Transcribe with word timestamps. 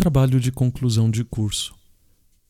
Trabalho 0.00 0.40
de 0.40 0.50
conclusão 0.50 1.10
de 1.10 1.22
curso. 1.22 1.74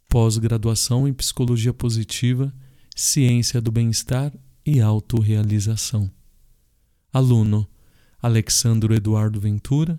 Pós-graduação 0.09 1.09
em 1.09 1.13
Psicologia 1.13 1.75
Positiva, 1.75 2.55
Ciência 2.95 3.61
do 3.61 3.73
Bem-Estar 3.73 4.33
e 4.65 4.81
Autorrealização. 4.81 6.09
Aluno 7.13 7.69
Alexandro 8.23 8.95
Eduardo 8.95 9.41
Ventura. 9.41 9.99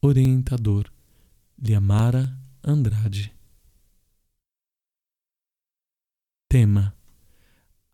Orientador 0.00 0.90
Liamara 1.56 2.36
Andrade. 2.64 3.32
Tema: 6.48 6.92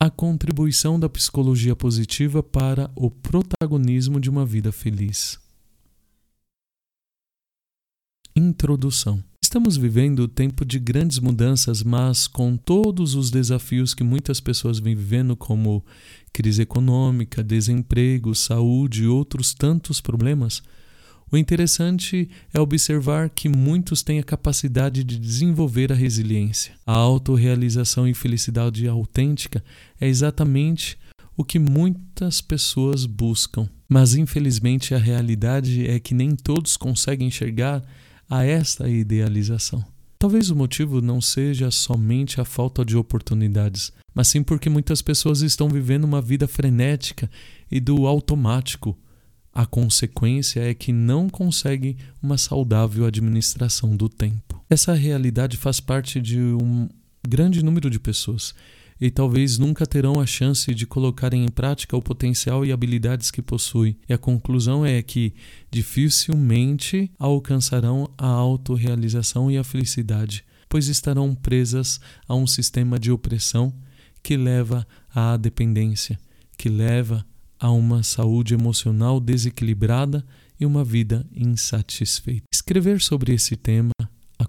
A 0.01 0.09
contribuição 0.09 0.99
da 0.99 1.11
psicologia 1.11 1.77
positiva 1.77 2.43
para 2.43 2.91
o 2.97 3.11
protagonismo 3.11 4.19
de 4.19 4.31
uma 4.31 4.47
vida 4.47 4.73
feliz. 4.73 5.39
Introdução. 8.39 9.21
Estamos 9.43 9.77
vivendo 9.77 10.21
o 10.21 10.29
tempo 10.29 10.65
de 10.65 10.79
grandes 10.79 11.19
mudanças, 11.19 11.83
mas 11.83 12.29
com 12.29 12.57
todos 12.57 13.17
os 13.17 13.33
desafios 13.33 13.95
que 13.95 14.05
muitas 14.05 14.39
pessoas 14.39 14.79
vêm 14.79 14.95
vivendo, 14.95 15.35
como 15.35 15.85
crise 16.33 16.63
econômica, 16.63 17.43
desemprego, 17.43 18.37
saúde 18.37 19.03
e 19.03 19.07
outros 19.09 19.53
tantos 19.53 20.01
problemas, 20.01 20.63
o 21.33 21.37
interessante 21.37 22.31
é 22.55 22.61
observar 22.61 23.29
que 23.29 23.49
muitos 23.49 24.05
têm 24.05 24.21
a 24.21 24.23
capacidade 24.23 25.03
de 25.03 25.19
desenvolver 25.19 25.91
a 25.91 25.97
resiliência. 25.97 26.75
A 26.87 26.93
autorrealização 26.93 28.07
e 28.07 28.15
felicidade 28.15 28.87
autêntica 28.87 29.65
é 30.01 30.07
exatamente 30.07 30.97
o 31.37 31.43
que 31.43 31.59
muitas 31.59 32.41
pessoas 32.41 33.05
buscam. 33.05 33.69
Mas 33.89 34.15
infelizmente 34.15 34.95
a 34.95 34.99
realidade 34.99 35.89
é 35.89 35.99
que 35.99 36.15
nem 36.15 36.37
todos 36.37 36.77
conseguem 36.77 37.27
enxergar 37.27 37.83
a 38.29 38.45
esta 38.45 38.89
idealização. 38.89 39.85
Talvez 40.19 40.51
o 40.51 40.57
motivo 40.57 41.01
não 41.01 41.21
seja 41.21 41.71
somente 41.71 42.41
a 42.41 42.45
falta 42.45 42.85
de 42.85 42.97
oportunidades, 42.97 43.93
mas 44.13 44.29
sim 44.29 44.43
porque 44.43 44.69
muitas 44.69 45.01
pessoas 45.01 45.43
estão 45.43 45.69
vivendo 45.69 46.05
uma 46.05 46.21
vida 46.21 46.49
frenética 46.49 47.31
e 47.71 47.79
do 47.79 48.07
automático. 48.07 48.99
A 49.53 49.65
consequência 49.65 50.61
é 50.61 50.75
que 50.75 50.93
não 50.93 51.29
conseguem 51.29 51.97
uma 52.21 52.37
saudável 52.37 53.07
administração 53.07 53.97
do 53.97 54.09
tempo. 54.09 54.61
Essa 54.69 54.93
realidade 54.93 55.57
faz 55.57 55.81
parte 55.81 56.21
de 56.21 56.39
um 56.39 56.89
grande 57.27 57.63
número 57.63 57.89
de 57.89 57.99
pessoas 57.99 58.55
e 59.01 59.11
talvez 59.11 59.59
nunca 59.59 59.87
terão 59.87 60.21
a 60.21 60.27
chance 60.27 60.75
de 60.75 60.87
colocarem 60.87 61.45
em 61.45 61.49
prática 61.49 61.97
o 61.97 62.03
potencial 62.03 62.65
e 62.65 62.73
habilidades 62.73 63.31
que 63.31 63.41
possuem. 63.41 63.97
E 64.09 64.13
a 64.13 64.19
conclusão 64.19 64.85
é 64.85 65.01
que 65.03 65.35
dificilmente 65.71 67.11
alcançarão 67.19 68.11
a 68.19 68.27
autorrealização 68.27 69.51
e 69.51 69.57
a 69.57 69.65
felicidade, 69.65 70.45
pois 70.69 70.89
estarão 70.89 71.35
presas 71.35 72.01
a 72.27 72.35
um 72.35 72.47
sistema 72.47 72.99
de 72.99 73.11
opressão 73.11 73.73
que 74.23 74.37
leva 74.37 74.87
à 75.15 75.37
dependência, 75.37 76.19
que 76.57 76.69
leva 76.69 77.25
a 77.59 77.71
uma 77.71 78.03
saúde 78.03 78.55
emocional 78.55 79.21
desequilibrada 79.21 80.25
e 80.61 80.67
uma 80.67 80.85
vida 80.85 81.27
insatisfeita. 81.35 82.43
Escrever 82.53 83.01
sobre 83.01 83.33
esse 83.33 83.57
tema 83.57 83.93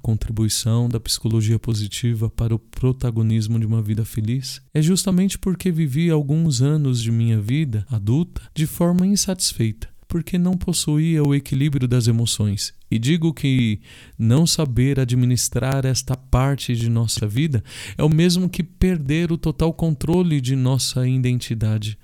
contribuição 0.10 0.90
da 0.90 1.00
psicologia 1.00 1.60
positiva 1.60 2.32
para 2.32 2.56
o 2.56 2.58
protagonismo 2.58 3.60
de 3.60 3.66
uma 3.68 3.80
vida 3.80 4.04
feliz 4.04 4.60
é 4.74 4.82
justamente 4.82 5.38
porque 5.38 5.72
vivi 5.72 6.10
alguns 6.10 6.64
anos 6.64 7.00
de 7.00 7.12
minha 7.12 7.40
vida 7.40 7.86
adulta 7.92 8.42
de 8.56 8.66
forma 8.66 9.06
insatisfeita, 9.06 9.88
porque 10.08 10.40
não 10.40 10.58
possuía 10.58 11.24
o 11.24 11.36
equilíbrio 11.36 11.88
das 11.88 12.08
emoções. 12.08 12.74
E 12.90 12.98
digo 12.98 13.32
que 13.32 13.82
não 14.18 14.48
saber 14.48 15.00
administrar 15.00 15.86
esta 15.86 16.18
parte 16.18 16.76
de 16.76 16.90
nossa 16.90 17.28
vida 17.28 17.64
é 17.96 18.04
o 18.04 18.10
mesmo 18.10 18.50
que 18.50 18.64
perder 18.64 19.32
o 19.32 19.38
total 19.38 19.72
controle 19.72 20.42
de 20.42 20.56
nossa 20.56 21.08
identidade 21.08 22.00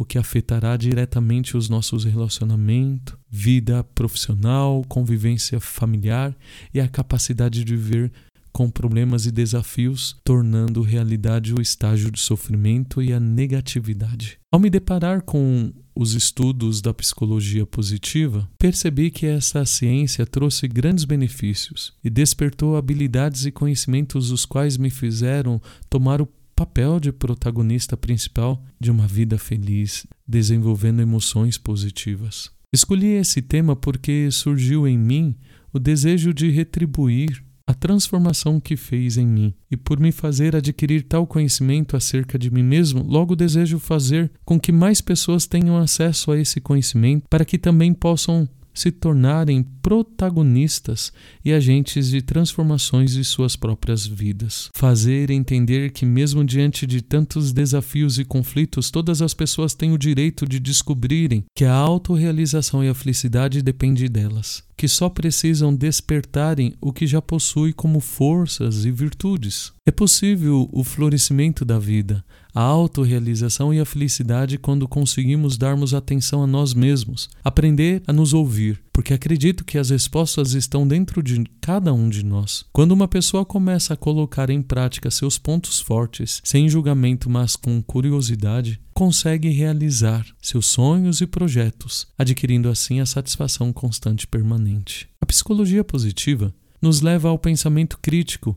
o 0.00 0.04
que 0.04 0.16
afetará 0.16 0.78
diretamente 0.78 1.58
os 1.58 1.68
nossos 1.68 2.04
relacionamentos, 2.04 3.14
vida 3.28 3.84
profissional, 3.84 4.82
convivência 4.88 5.60
familiar 5.60 6.34
e 6.72 6.80
a 6.80 6.88
capacidade 6.88 7.62
de 7.62 7.76
viver 7.76 8.10
com 8.50 8.70
problemas 8.70 9.26
e 9.26 9.30
desafios, 9.30 10.16
tornando 10.24 10.80
realidade 10.80 11.52
o 11.52 11.60
estágio 11.60 12.10
de 12.10 12.18
sofrimento 12.18 13.02
e 13.02 13.12
a 13.12 13.20
negatividade. 13.20 14.38
Ao 14.50 14.58
me 14.58 14.70
deparar 14.70 15.20
com 15.20 15.70
os 15.94 16.14
estudos 16.14 16.80
da 16.80 16.94
psicologia 16.94 17.66
positiva, 17.66 18.48
percebi 18.58 19.10
que 19.10 19.26
essa 19.26 19.66
ciência 19.66 20.24
trouxe 20.24 20.66
grandes 20.66 21.04
benefícios 21.04 21.92
e 22.02 22.08
despertou 22.08 22.74
habilidades 22.74 23.44
e 23.44 23.52
conhecimentos 23.52 24.30
os 24.30 24.46
quais 24.46 24.78
me 24.78 24.88
fizeram 24.88 25.60
tomar 25.90 26.22
o 26.22 26.28
papel 26.60 27.00
de 27.00 27.10
protagonista 27.10 27.96
principal 27.96 28.62
de 28.78 28.90
uma 28.90 29.06
vida 29.06 29.38
feliz, 29.38 30.06
desenvolvendo 30.28 31.00
emoções 31.00 31.56
positivas. 31.56 32.50
Escolhi 32.70 33.14
esse 33.14 33.40
tema 33.40 33.74
porque 33.74 34.30
surgiu 34.30 34.86
em 34.86 34.98
mim 34.98 35.34
o 35.72 35.78
desejo 35.78 36.34
de 36.34 36.50
retribuir 36.50 37.42
a 37.66 37.72
transformação 37.72 38.60
que 38.60 38.76
fez 38.76 39.16
em 39.16 39.26
mim, 39.26 39.54
e 39.70 39.76
por 39.76 39.98
me 39.98 40.12
fazer 40.12 40.54
adquirir 40.54 41.04
tal 41.04 41.26
conhecimento 41.26 41.96
acerca 41.96 42.38
de 42.38 42.50
mim 42.50 42.62
mesmo, 42.62 43.02
logo 43.04 43.34
desejo 43.34 43.78
fazer 43.78 44.30
com 44.44 44.60
que 44.60 44.70
mais 44.70 45.00
pessoas 45.00 45.46
tenham 45.46 45.78
acesso 45.78 46.30
a 46.30 46.38
esse 46.38 46.60
conhecimento 46.60 47.26
para 47.30 47.44
que 47.44 47.56
também 47.56 47.94
possam 47.94 48.46
se 48.80 48.90
tornarem 48.90 49.62
protagonistas 49.82 51.12
e 51.44 51.52
agentes 51.52 52.08
de 52.08 52.22
transformações 52.22 53.12
de 53.12 53.24
suas 53.24 53.54
próprias 53.56 54.06
vidas. 54.06 54.70
Fazer 54.74 55.30
entender 55.30 55.92
que, 55.92 56.06
mesmo 56.06 56.42
diante 56.42 56.86
de 56.86 57.02
tantos 57.02 57.52
desafios 57.52 58.18
e 58.18 58.24
conflitos, 58.24 58.90
todas 58.90 59.20
as 59.20 59.34
pessoas 59.34 59.74
têm 59.74 59.92
o 59.92 59.98
direito 59.98 60.46
de 60.46 60.58
descobrirem 60.58 61.44
que 61.54 61.64
a 61.64 61.74
autorrealização 61.74 62.82
e 62.82 62.88
a 62.88 62.94
felicidade 62.94 63.62
dependem 63.62 63.90
delas 64.08 64.69
que 64.80 64.88
só 64.88 65.10
precisam 65.10 65.74
despertarem 65.74 66.72
o 66.80 66.90
que 66.90 67.06
já 67.06 67.20
possui 67.20 67.70
como 67.70 68.00
forças 68.00 68.86
e 68.86 68.90
virtudes. 68.90 69.74
É 69.86 69.90
possível 69.90 70.70
o 70.72 70.82
florescimento 70.82 71.66
da 71.66 71.78
vida, 71.78 72.24
a 72.54 72.62
autorrealização 72.62 73.74
e 73.74 73.78
a 73.78 73.84
felicidade 73.84 74.56
quando 74.56 74.88
conseguimos 74.88 75.58
darmos 75.58 75.92
atenção 75.92 76.42
a 76.42 76.46
nós 76.46 76.72
mesmos, 76.72 77.28
aprender 77.44 78.02
a 78.06 78.12
nos 78.14 78.32
ouvir, 78.32 78.80
porque 78.90 79.12
acredito 79.12 79.66
que 79.66 79.76
as 79.76 79.90
respostas 79.90 80.54
estão 80.54 80.88
dentro 80.88 81.22
de 81.22 81.44
cada 81.60 81.92
um 81.92 82.08
de 82.08 82.24
nós. 82.24 82.64
Quando 82.72 82.92
uma 82.92 83.06
pessoa 83.06 83.44
começa 83.44 83.92
a 83.92 83.98
colocar 83.98 84.48
em 84.48 84.62
prática 84.62 85.10
seus 85.10 85.36
pontos 85.36 85.78
fortes, 85.78 86.40
sem 86.42 86.70
julgamento, 86.70 87.28
mas 87.28 87.54
com 87.54 87.82
curiosidade, 87.82 88.80
consegue 89.00 89.48
realizar 89.48 90.26
seus 90.42 90.66
sonhos 90.66 91.22
e 91.22 91.26
projetos, 91.26 92.06
adquirindo 92.18 92.68
assim 92.68 93.00
a 93.00 93.06
satisfação 93.06 93.72
constante 93.72 94.24
e 94.24 94.26
permanente. 94.26 95.08
A 95.18 95.24
psicologia 95.24 95.82
positiva 95.82 96.54
nos 96.82 97.00
leva 97.00 97.30
ao 97.30 97.38
pensamento 97.38 97.96
crítico 97.96 98.54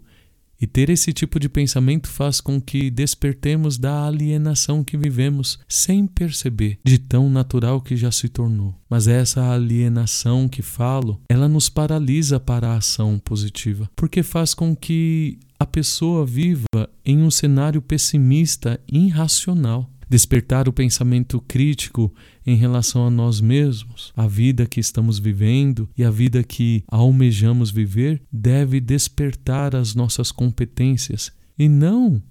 e 0.59 0.67
ter 0.67 0.89
esse 0.89 1.13
tipo 1.13 1.39
de 1.39 1.47
pensamento 1.47 2.09
faz 2.09 2.41
com 2.41 2.59
que 2.59 2.91
despertemos 2.91 3.77
da 3.77 4.05
alienação 4.05 4.83
que 4.83 4.97
vivemos 4.97 5.59
sem 5.65 6.05
perceber, 6.05 6.77
de 6.83 6.97
tão 6.97 7.29
natural 7.29 7.79
que 7.79 7.95
já 7.95 8.11
se 8.11 8.27
tornou. 8.27 8.75
Mas 8.89 9.07
essa 9.07 9.49
alienação 9.49 10.49
que 10.49 10.61
falo, 10.61 11.21
ela 11.29 11.47
nos 11.47 11.69
paralisa 11.69 12.37
para 12.37 12.67
a 12.67 12.77
ação 12.79 13.17
positiva, 13.17 13.89
porque 13.95 14.21
faz 14.21 14.53
com 14.53 14.75
que 14.75 15.39
a 15.57 15.65
pessoa 15.65 16.25
viva 16.25 16.65
em 17.05 17.19
um 17.19 17.31
cenário 17.31 17.81
pessimista, 17.81 18.77
irracional 18.91 19.89
despertar 20.13 20.69
o 20.69 20.73
pensamento 20.73 21.41
crítico 21.41 22.13
em 22.45 22.55
relação 22.55 23.07
a 23.07 23.09
nós 23.09 23.41
mesmos, 23.41 24.13
a 24.15 24.27
vida 24.27 24.67
que 24.67 24.79
estamos 24.79 25.17
vivendo 25.17 25.89
e 25.97 26.03
a 26.03 26.11
vida 26.11 26.43
que 26.43 26.83
almejamos 26.87 27.71
viver, 27.71 28.21
deve 28.31 28.79
despertar 28.79 29.75
as 29.75 29.95
nossas 29.95 30.31
competências 30.31 31.31
e 31.57 31.67
não 31.67 32.21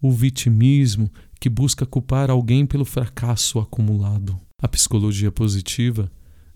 o 0.00 0.12
vitimismo 0.12 1.10
que 1.40 1.48
busca 1.48 1.84
culpar 1.84 2.30
alguém 2.30 2.64
pelo 2.64 2.84
fracasso 2.84 3.58
acumulado. 3.58 4.40
A 4.62 4.68
psicologia 4.68 5.32
positiva 5.32 6.08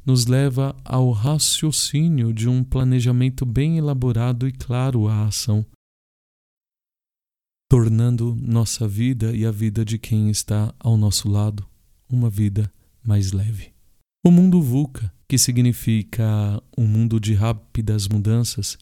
nos 0.07 0.27
leva 0.27 0.77
ao 0.85 1.11
raciocínio 1.11 2.33
de 2.33 2.49
um 2.49 2.63
planejamento 2.63 3.45
bem 3.45 3.79
elaborado 3.79 4.47
e 4.47 4.53
claro 4.53 5.09
à 5.09 5.25
ação, 5.25 5.67
tornando 7.69 8.35
nossa 8.41 8.89
vida 8.89 9.37
e 9.37 9.45
a 9.45 9.51
vida 9.51 9.85
de 9.85 9.99
quem 9.99 10.31
está 10.31 10.75
ao 10.81 10.97
nosso 10.97 11.29
lado 11.29 11.67
uma 12.11 12.31
vida 12.31 12.73
mais 13.05 13.33
leve. 13.33 13.69
O 14.25 14.31
mundo 14.31 14.63
VUCA, 14.63 15.13
que 15.29 15.37
significa 15.37 16.63
um 16.77 16.87
mundo 16.87 17.21
de 17.21 17.35
rápidas 17.35 18.09
mudanças 18.09 18.79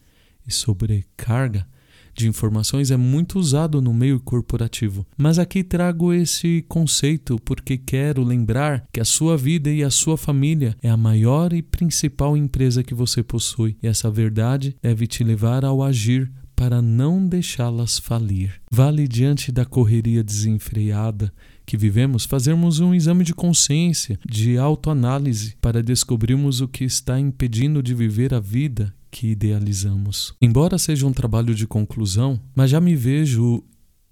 e 0.47 0.53
sobrecarga, 0.53 1.67
de 2.15 2.29
informações 2.29 2.91
é 2.91 2.97
muito 2.97 3.39
usado 3.39 3.83
no 3.83 3.93
meio 3.93 4.19
corporativo. 4.21 5.05
Mas 5.19 5.39
aqui 5.39 5.63
trago 5.63 6.15
esse 6.15 6.65
conceito 6.69 7.39
porque 7.45 7.77
quero 7.77 8.23
lembrar 8.23 8.87
que 8.93 9.01
a 9.01 9.05
sua 9.05 9.37
vida 9.37 9.71
e 9.71 9.83
a 9.83 9.91
sua 9.91 10.17
família 10.17 10.75
é 10.81 10.89
a 10.89 10.97
maior 10.97 11.53
e 11.53 11.61
principal 11.61 12.37
empresa 12.37 12.83
que 12.83 12.95
você 12.95 13.23
possui, 13.23 13.77
e 13.83 13.87
essa 13.87 14.11
verdade 14.11 14.77
deve 14.81 15.07
te 15.07 15.23
levar 15.23 15.65
ao 15.65 15.83
agir 15.83 16.33
para 16.57 16.81
não 16.81 17.29
deixá-las 17.29 17.99
falir. 17.99 18.55
Vale 18.73 19.07
diante 19.07 19.53
da 19.53 19.67
correria 19.67 20.25
desenfreada 20.25 21.31
que 21.67 21.77
vivemos 21.77 22.25
fazermos 22.25 22.81
um 22.81 22.95
exame 22.95 23.25
de 23.25 23.35
consciência, 23.35 24.19
de 24.27 24.57
autoanálise, 24.57 25.57
para 25.61 25.83
descobrirmos 25.83 26.61
o 26.61 26.69
que 26.69 26.85
está 26.85 27.21
impedindo 27.21 27.83
de 27.83 27.95
viver 27.95 28.33
a 28.33 28.41
vida 28.41 28.95
que 29.11 29.29
idealizamos. 29.29 30.35
Embora 30.41 30.79
seja 30.79 31.07
um 31.07 31.13
trabalho 31.13 31.55
de 31.55 31.67
conclusão, 31.67 32.41
mas 32.55 32.71
já 32.71 32.81
me 32.81 32.95
vejo 32.97 33.63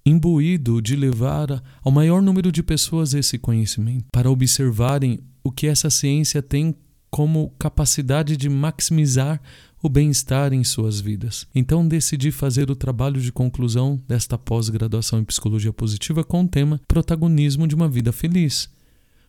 imbuído 0.04 0.82
de 0.82 0.96
levar 0.96 1.62
ao 1.82 1.90
maior 1.90 2.20
número 2.20 2.52
de 2.52 2.62
pessoas 2.62 3.14
esse 3.14 3.38
conhecimento, 3.38 4.04
para 4.12 4.30
observarem 4.30 5.20
o 5.42 5.50
que 5.50 5.66
essa 5.66 5.88
ciência 5.88 6.42
tem 6.42 6.74
como 7.14 7.54
capacidade 7.60 8.36
de 8.36 8.48
maximizar 8.48 9.40
o 9.80 9.88
bem-estar 9.88 10.52
em 10.52 10.64
suas 10.64 11.00
vidas. 11.00 11.46
Então 11.54 11.86
decidi 11.86 12.32
fazer 12.32 12.72
o 12.72 12.74
trabalho 12.74 13.20
de 13.20 13.30
conclusão 13.30 14.02
desta 14.08 14.36
pós-graduação 14.36 15.20
em 15.20 15.24
psicologia 15.24 15.72
positiva 15.72 16.24
com 16.24 16.42
o 16.42 16.48
tema 16.48 16.80
Protagonismo 16.88 17.68
de 17.68 17.74
uma 17.76 17.88
vida 17.88 18.10
feliz, 18.10 18.68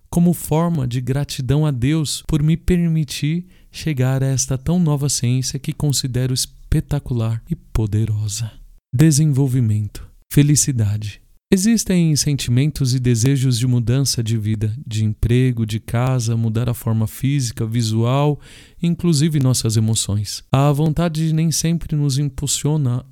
como 0.10 0.34
forma 0.34 0.88
de 0.88 1.00
gratidão 1.00 1.64
a 1.64 1.70
Deus 1.70 2.24
por 2.28 2.42
me 2.42 2.58
permitir 2.58 3.46
chegar 3.72 4.24
a 4.24 4.28
esta 4.30 4.58
tão 4.58 4.80
nova 4.80 5.08
ciência 5.08 5.60
que 5.60 5.72
considero 5.72 6.34
espetacular 6.34 7.44
e 7.48 7.56
poderosa. 7.56 8.52
Desenvolvimento, 8.92 10.10
felicidade, 10.34 11.22
Existem 11.52 12.16
sentimentos 12.16 12.96
e 12.96 13.00
desejos 13.00 13.60
de 13.60 13.68
mudança 13.68 14.24
de 14.24 14.36
vida, 14.36 14.76
de 14.86 15.06
emprego, 15.06 15.66
de 15.66 15.80
casa, 15.80 16.36
mudar 16.36 16.68
a 16.68 16.74
forma 16.74 17.08
física, 17.08 17.66
visual, 17.66 18.40
inclusive 18.82 19.40
nossas 19.40 19.78
emoções. 19.78 20.44
A 20.52 20.72
vontade 20.72 21.32
nem 21.34 21.52
sempre 21.52 21.96
nos 21.96 22.18
impulsiona 22.18 23.06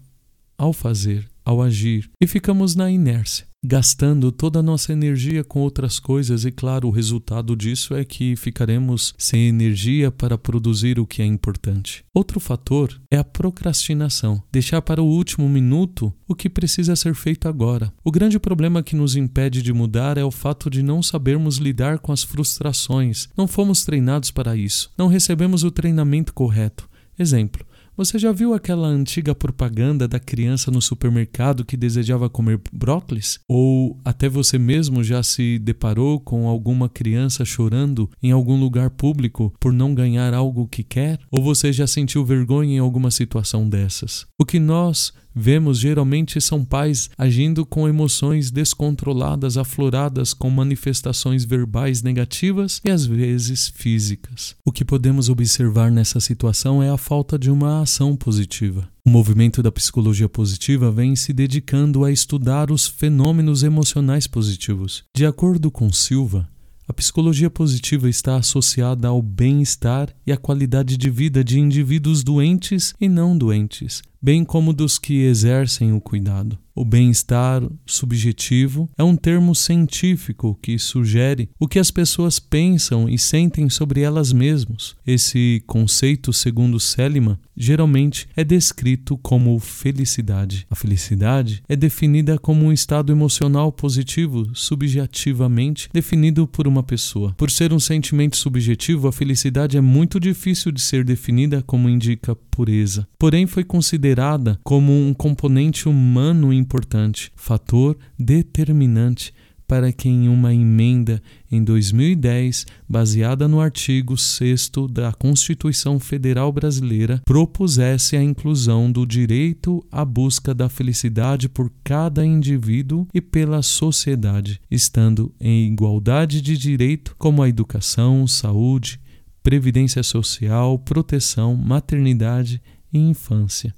ao 0.57 0.73
fazer, 0.73 1.29
ao 1.45 1.61
agir, 1.61 2.09
e 2.19 2.25
ficamos 2.25 2.75
na 2.75 2.89
inércia 2.89 3.52
gastando 3.63 4.31
toda 4.31 4.59
a 4.59 4.63
nossa 4.63 4.91
energia 4.91 5.43
com 5.43 5.61
outras 5.61 5.99
coisas, 5.99 6.43
e 6.43 6.51
claro, 6.51 6.87
o 6.87 6.91
resultado 6.91 7.55
disso 7.55 7.95
é 7.95 8.03
que 8.03 8.35
ficaremos 8.35 9.13
sem 9.17 9.47
energia 9.47 10.11
para 10.11 10.37
produzir 10.37 10.99
o 10.99 11.07
que 11.07 11.21
é 11.21 11.25
importante. 11.25 12.03
Outro 12.13 12.39
fator 12.39 12.99
é 13.09 13.17
a 13.17 13.23
procrastinação, 13.23 14.43
deixar 14.51 14.81
para 14.81 15.01
o 15.01 15.07
último 15.07 15.47
minuto 15.47 16.13
o 16.27 16.35
que 16.35 16.49
precisa 16.49 16.95
ser 16.95 17.15
feito 17.15 17.47
agora. 17.47 17.93
O 18.03 18.11
grande 18.11 18.37
problema 18.39 18.83
que 18.83 18.95
nos 18.95 19.15
impede 19.15 19.61
de 19.61 19.71
mudar 19.71 20.17
é 20.17 20.23
o 20.23 20.31
fato 20.31 20.69
de 20.69 20.83
não 20.83 21.01
sabermos 21.01 21.57
lidar 21.57 21.99
com 21.99 22.11
as 22.11 22.23
frustrações. 22.23 23.29
Não 23.37 23.47
fomos 23.47 23.85
treinados 23.85 24.31
para 24.31 24.55
isso. 24.55 24.91
Não 24.97 25.07
recebemos 25.07 25.63
o 25.63 25.71
treinamento 25.71 26.33
correto. 26.33 26.89
Exemplo: 27.17 27.65
você 27.95 28.17
já 28.17 28.31
viu 28.31 28.53
aquela 28.53 28.87
antiga 28.87 29.35
propaganda 29.35 30.07
da 30.07 30.19
criança 30.19 30.71
no 30.71 30.81
supermercado 30.81 31.63
que 31.63 31.77
desejava 31.77 32.29
comer 32.29 32.59
brócolis? 32.71 33.39
Ou 33.47 33.99
até 34.03 34.27
você 34.27 34.57
mesmo 34.57 35.03
já 35.03 35.21
se 35.21 35.59
deparou 35.59 36.19
com 36.19 36.47
alguma 36.47 36.89
criança 36.89 37.45
chorando 37.45 38.09
em 38.21 38.31
algum 38.31 38.59
lugar 38.59 38.89
público 38.89 39.53
por 39.59 39.71
não 39.71 39.93
ganhar 39.93 40.33
algo 40.33 40.67
que 40.67 40.83
quer? 40.83 41.19
Ou 41.31 41.43
você 41.43 41.71
já 41.71 41.85
sentiu 41.85 42.25
vergonha 42.25 42.75
em 42.75 42.79
alguma 42.79 43.11
situação 43.11 43.69
dessas? 43.69 44.25
O 44.39 44.45
que 44.45 44.59
nós 44.59 45.13
Vemos 45.35 45.79
geralmente 45.79 46.39
são 46.39 46.63
pais 46.63 47.09
agindo 47.17 47.65
com 47.65 47.87
emoções 47.87 48.51
descontroladas, 48.51 49.57
afloradas 49.57 50.33
com 50.33 50.49
manifestações 50.49 51.43
verbais 51.43 52.01
negativas 52.01 52.79
e 52.85 52.89
às 52.89 53.05
vezes 53.05 53.71
físicas. 53.75 54.55
O 54.65 54.71
que 54.71 54.85
podemos 54.85 55.29
observar 55.29 55.91
nessa 55.91 56.19
situação 56.19 56.83
é 56.83 56.89
a 56.89 56.97
falta 56.97 57.37
de 57.37 57.49
uma 57.49 57.81
ação 57.81 58.15
positiva. 58.15 58.87
O 59.05 59.09
movimento 59.09 59.61
da 59.61 59.71
psicologia 59.71 60.29
positiva 60.29 60.91
vem 60.91 61.15
se 61.15 61.33
dedicando 61.33 62.05
a 62.05 62.11
estudar 62.11 62.71
os 62.71 62.87
fenômenos 62.87 63.63
emocionais 63.63 64.27
positivos. 64.27 65.03
De 65.13 65.25
acordo 65.25 65.69
com 65.69 65.91
Silva, 65.91 66.47
a 66.87 66.93
psicologia 66.93 67.49
positiva 67.49 68.09
está 68.09 68.35
associada 68.35 69.07
ao 69.07 69.21
bem-estar 69.21 70.09
e 70.25 70.31
à 70.31 70.37
qualidade 70.37 70.97
de 70.97 71.09
vida 71.09 71.43
de 71.43 71.59
indivíduos 71.59 72.23
doentes 72.23 72.93
e 72.99 73.07
não 73.07 73.37
doentes, 73.37 74.01
bem 74.21 74.43
como 74.43 74.73
dos 74.73 74.99
que 74.99 75.21
exercem 75.21 75.93
o 75.93 76.01
cuidado. 76.01 76.57
O 76.75 76.83
bem-estar 76.83 77.61
subjetivo 77.85 78.89
é 78.97 79.03
um 79.03 79.15
termo 79.15 79.53
científico 79.53 80.57
que 80.59 80.79
sugere 80.79 81.47
o 81.59 81.67
que 81.67 81.77
as 81.77 81.91
pessoas 81.91 82.39
pensam 82.39 83.07
e 83.07 83.19
sentem 83.19 83.69
sobre 83.69 84.01
elas 84.01 84.33
mesmas. 84.33 84.95
Esse 85.05 85.63
conceito, 85.67 86.33
segundo 86.33 86.79
Seliman, 86.79 87.37
geralmente 87.55 88.27
é 88.35 88.43
descrito 88.43 89.15
como 89.19 89.59
felicidade. 89.59 90.65
A 90.67 90.75
felicidade 90.75 91.61
é 91.69 91.75
definida 91.75 92.39
como 92.39 92.65
um 92.65 92.73
estado 92.73 93.11
emocional 93.11 93.71
positivo, 93.71 94.49
subjetivamente 94.55 95.89
definido 95.93 96.47
por 96.47 96.67
uma 96.67 96.81
pessoa. 96.81 97.35
Por 97.37 97.51
ser 97.51 97.71
um 97.71 97.79
sentimento 97.79 98.35
subjetivo, 98.35 99.07
a 99.07 99.11
felicidade 99.11 99.77
é 99.77 99.81
muito 99.81 100.19
difícil 100.19 100.71
de 100.71 100.81
ser 100.81 101.03
definida 101.03 101.61
como 101.61 101.87
indica 101.87 102.35
pureza. 102.35 103.07
Porém, 103.19 103.45
foi 103.45 103.63
considerada 103.63 104.59
como 104.63 104.91
um 104.91 105.13
componente 105.13 105.87
humano 105.87 106.51
importante, 106.63 107.31
fator 107.35 107.97
determinante 108.17 109.33
para 109.67 109.91
que 109.91 110.07
em 110.07 110.27
uma 110.27 110.53
emenda 110.53 111.21
em 111.51 111.63
2010, 111.63 112.65
baseada 112.87 113.47
no 113.47 113.59
artigo 113.59 114.17
6 114.17 114.69
da 114.91 115.11
Constituição 115.11 115.99
Federal 115.99 116.51
Brasileira, 116.51 117.21
propusesse 117.25 118.15
a 118.15 118.23
inclusão 118.23 118.91
do 118.91 119.05
direito 119.05 119.83
à 119.91 120.03
busca 120.05 120.53
da 120.53 120.69
felicidade 120.69 121.49
por 121.49 121.71
cada 121.83 122.25
indivíduo 122.25 123.07
e 123.13 123.21
pela 123.21 123.61
sociedade, 123.61 124.59
estando 124.69 125.33
em 125.39 125.71
igualdade 125.71 126.41
de 126.41 126.57
direito 126.57 127.15
como 127.17 127.41
a 127.41 127.49
educação, 127.49 128.27
saúde, 128.27 128.99
previdência 129.41 130.03
social, 130.03 130.77
proteção, 130.79 131.55
maternidade 131.55 132.61
e 132.91 132.99
infância. 132.99 133.73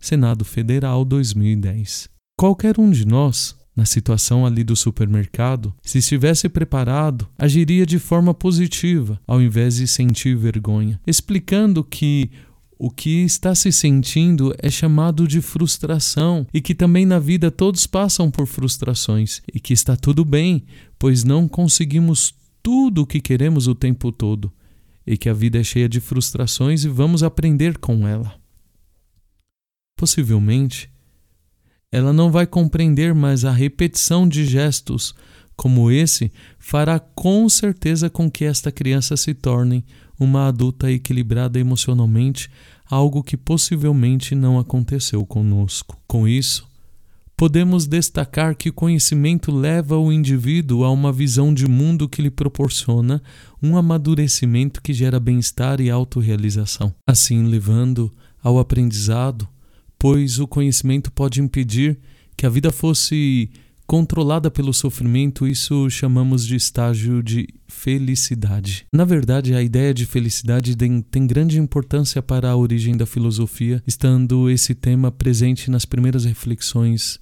Senado 0.00 0.44
Federal 0.44 1.04
2010. 1.04 2.13
Qualquer 2.36 2.78
um 2.80 2.90
de 2.90 3.06
nós, 3.06 3.56
na 3.76 3.84
situação 3.84 4.44
ali 4.44 4.64
do 4.64 4.74
supermercado, 4.74 5.74
se 5.82 5.98
estivesse 5.98 6.48
preparado, 6.48 7.28
agiria 7.38 7.86
de 7.86 7.98
forma 7.98 8.34
positiva, 8.34 9.20
ao 9.26 9.40
invés 9.40 9.76
de 9.76 9.86
sentir 9.86 10.36
vergonha, 10.36 11.00
explicando 11.06 11.84
que 11.84 12.30
o 12.78 12.90
que 12.90 13.24
está 13.24 13.54
se 13.54 13.70
sentindo 13.70 14.54
é 14.58 14.68
chamado 14.68 15.28
de 15.28 15.40
frustração 15.40 16.46
e 16.52 16.60
que 16.60 16.74
também 16.74 17.06
na 17.06 17.18
vida 17.18 17.50
todos 17.50 17.86
passam 17.86 18.30
por 18.30 18.46
frustrações 18.46 19.40
e 19.52 19.60
que 19.60 19.72
está 19.72 19.96
tudo 19.96 20.24
bem, 20.24 20.64
pois 20.98 21.24
não 21.24 21.48
conseguimos 21.48 22.34
tudo 22.62 23.02
o 23.02 23.06
que 23.06 23.20
queremos 23.20 23.66
o 23.68 23.74
tempo 23.74 24.10
todo 24.10 24.52
e 25.06 25.16
que 25.16 25.28
a 25.28 25.34
vida 25.34 25.60
é 25.60 25.64
cheia 25.64 25.88
de 25.88 26.00
frustrações 26.00 26.84
e 26.84 26.88
vamos 26.88 27.22
aprender 27.22 27.78
com 27.78 28.08
ela. 28.08 28.34
Possivelmente, 29.96 30.90
ela 31.94 32.12
não 32.12 32.28
vai 32.28 32.44
compreender, 32.44 33.14
mas 33.14 33.44
a 33.44 33.52
repetição 33.52 34.26
de 34.26 34.44
gestos 34.44 35.14
como 35.54 35.92
esse 35.92 36.32
fará 36.58 36.98
com 36.98 37.48
certeza 37.48 38.10
com 38.10 38.28
que 38.28 38.44
esta 38.44 38.72
criança 38.72 39.16
se 39.16 39.32
torne 39.32 39.84
uma 40.18 40.48
adulta 40.48 40.90
equilibrada 40.90 41.56
emocionalmente, 41.56 42.50
algo 42.90 43.22
que 43.22 43.36
possivelmente 43.36 44.34
não 44.34 44.58
aconteceu 44.58 45.24
conosco. 45.24 45.96
Com 46.08 46.26
isso, 46.26 46.66
podemos 47.36 47.86
destacar 47.86 48.56
que 48.56 48.70
o 48.70 48.72
conhecimento 48.72 49.52
leva 49.52 49.96
o 49.96 50.12
indivíduo 50.12 50.82
a 50.82 50.90
uma 50.90 51.12
visão 51.12 51.54
de 51.54 51.68
mundo 51.68 52.08
que 52.08 52.20
lhe 52.20 52.30
proporciona 52.30 53.22
um 53.62 53.76
amadurecimento 53.76 54.82
que 54.82 54.92
gera 54.92 55.20
bem-estar 55.20 55.80
e 55.80 55.90
autorrealização, 55.90 56.92
assim 57.06 57.44
levando 57.44 58.10
ao 58.42 58.58
aprendizado 58.58 59.48
pois 60.04 60.38
o 60.38 60.46
conhecimento 60.46 61.10
pode 61.10 61.40
impedir 61.40 61.98
que 62.36 62.44
a 62.44 62.50
vida 62.50 62.70
fosse 62.70 63.48
controlada 63.86 64.50
pelo 64.50 64.74
sofrimento, 64.74 65.46
isso 65.46 65.88
chamamos 65.88 66.46
de 66.46 66.56
estágio 66.56 67.22
de 67.22 67.48
felicidade. 67.66 68.84
Na 68.92 69.06
verdade, 69.06 69.54
a 69.54 69.62
ideia 69.62 69.94
de 69.94 70.04
felicidade 70.04 70.76
tem, 70.76 71.26
grande 71.26 71.58
importância 71.58 72.20
para 72.20 72.50
a 72.50 72.56
origem 72.56 72.98
da 72.98 73.06
filosofia, 73.06 73.82
estando 73.86 74.50
esse 74.50 74.74
tema 74.74 75.10
presente 75.10 75.70
nas 75.70 75.86
primeiras 75.86 76.26
reflexões 76.26 77.18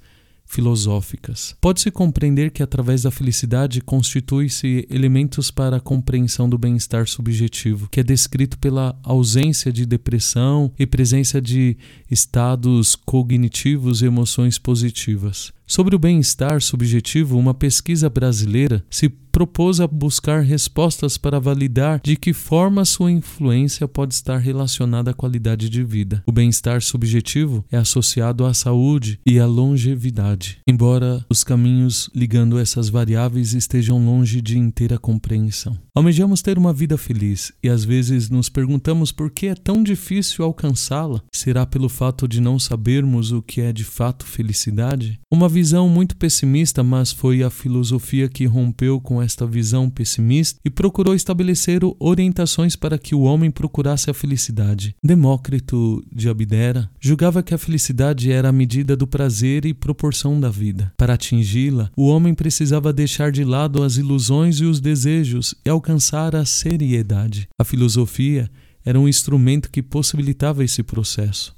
filosóficas. 0.53 1.57
Pode-se 1.61 1.91
compreender 1.91 2.51
que 2.51 2.62
através 2.62 3.03
da 3.03 3.11
felicidade 3.11 3.81
constitui-se 3.81 4.87
elementos 4.91 5.51
para 5.51 5.77
a 5.77 5.81
compreensão 5.81 6.47
do 6.47 6.59
bem-estar 6.59 7.09
subjetivo, 7.09 7.89
que 7.91 8.01
é 8.01 8.03
descrito 8.03 8.59
pela 8.59 8.95
ausência 9.03 9.73
de 9.73 9.87
depressão 9.87 10.71
e 10.79 10.87
presença 10.87 11.41
de 11.41 11.77
estados 12.12 12.95
cognitivos 12.95 14.02
e 14.02 14.07
emoções 14.07 14.59
positivas. 14.59 15.50
Sobre 15.66 15.97
o 15.97 15.99
bem-estar 15.99 16.61
subjetivo, 16.61 17.38
uma 17.38 17.54
pesquisa 17.54 18.11
brasileira 18.11 18.85
se 18.90 19.09
propôs 19.09 19.81
a 19.81 19.87
buscar 19.87 20.42
respostas 20.42 21.16
para 21.16 21.40
validar 21.40 21.99
de 22.04 22.16
que 22.16 22.35
forma 22.35 22.85
sua 22.85 23.11
influência 23.11 23.88
pode 23.88 24.12
estar 24.12 24.37
relacionada 24.37 25.12
à 25.12 25.14
qualidade 25.14 25.71
de 25.71 25.83
vida. 25.83 26.23
O 26.26 26.33
bem-estar 26.33 26.83
subjetivo 26.83 27.64
é 27.73 27.78
associado 27.78 28.45
à 28.45 28.52
saúde 28.52 29.19
e 29.25 29.40
à 29.40 29.47
longevidade, 29.47 30.59
embora 30.69 31.25
os 31.31 31.42
caminhos 31.42 32.11
ligando 32.14 32.59
essas 32.59 32.90
variáveis 32.90 33.54
estejam 33.54 34.04
longe 34.04 34.42
de 34.42 34.59
inteira 34.59 34.99
compreensão. 34.99 35.78
Almejamos 35.95 36.42
ter 36.42 36.59
uma 36.59 36.73
vida 36.73 36.99
feliz 36.99 37.52
e 37.62 37.71
às 37.71 37.85
vezes 37.85 38.28
nos 38.28 38.50
perguntamos 38.50 39.11
por 39.11 39.31
que 39.31 39.47
é 39.47 39.54
tão 39.54 39.83
difícil 39.83 40.45
alcançá-la. 40.45 41.23
Será 41.33 41.64
pelo 41.64 41.88
de 42.29 42.41
não 42.41 42.59
sabermos 42.59 43.31
o 43.31 43.41
que 43.41 43.61
é 43.61 43.73
de 43.73 43.85
fato 43.85 44.27
felicidade? 44.27 45.21
Uma 45.31 45.49
visão 45.49 45.89
muito 45.89 46.17
pessimista, 46.17 46.83
mas 46.83 47.13
foi 47.13 47.45
a 47.45 47.51
filosofia 47.51 48.29
que 48.29 48.45
rompeu 48.45 49.01
com 49.01 49.23
esta 49.23 49.47
visão 49.47 49.89
pessimista 49.89 50.59
e 50.65 50.71
procurou 50.71 51.15
estabelecer 51.15 51.83
orientações 52.01 52.75
para 52.75 52.99
que 52.99 53.15
o 53.15 53.21
homem 53.21 53.53
procurasse 53.53 54.11
a 54.11 54.15
felicidade. 54.15 54.97
Demócrito 55.03 56.05
de 56.13 56.29
Abdera 56.29 56.91
julgava 57.01 57.43
que 57.43 57.55
a 57.55 57.59
felicidade 57.59 58.33
era 58.33 58.49
a 58.49 58.53
medida 58.53 58.97
do 58.97 59.07
prazer 59.07 59.65
e 59.65 59.73
proporção 59.73 60.41
da 60.41 60.51
vida. 60.51 60.93
Para 60.97 61.15
atingi-la, 61.15 61.91
o 61.97 62.09
homem 62.09 62.35
precisava 62.35 62.93
deixar 62.93 63.31
de 63.31 63.45
lado 63.45 63.83
as 63.83 63.97
ilusões 63.97 64.57
e 64.57 64.65
os 64.65 64.81
desejos 64.81 65.55
e 65.65 65.71
alcançar 65.71 66.35
a 66.35 66.45
seriedade. 66.45 67.49
A 67.57 67.65
filosofia 67.65 68.51
era 68.85 68.99
um 68.99 69.09
instrumento 69.09 69.71
que 69.71 69.83
possibilitava 69.83 70.65
esse 70.65 70.83
processo. 70.83 71.55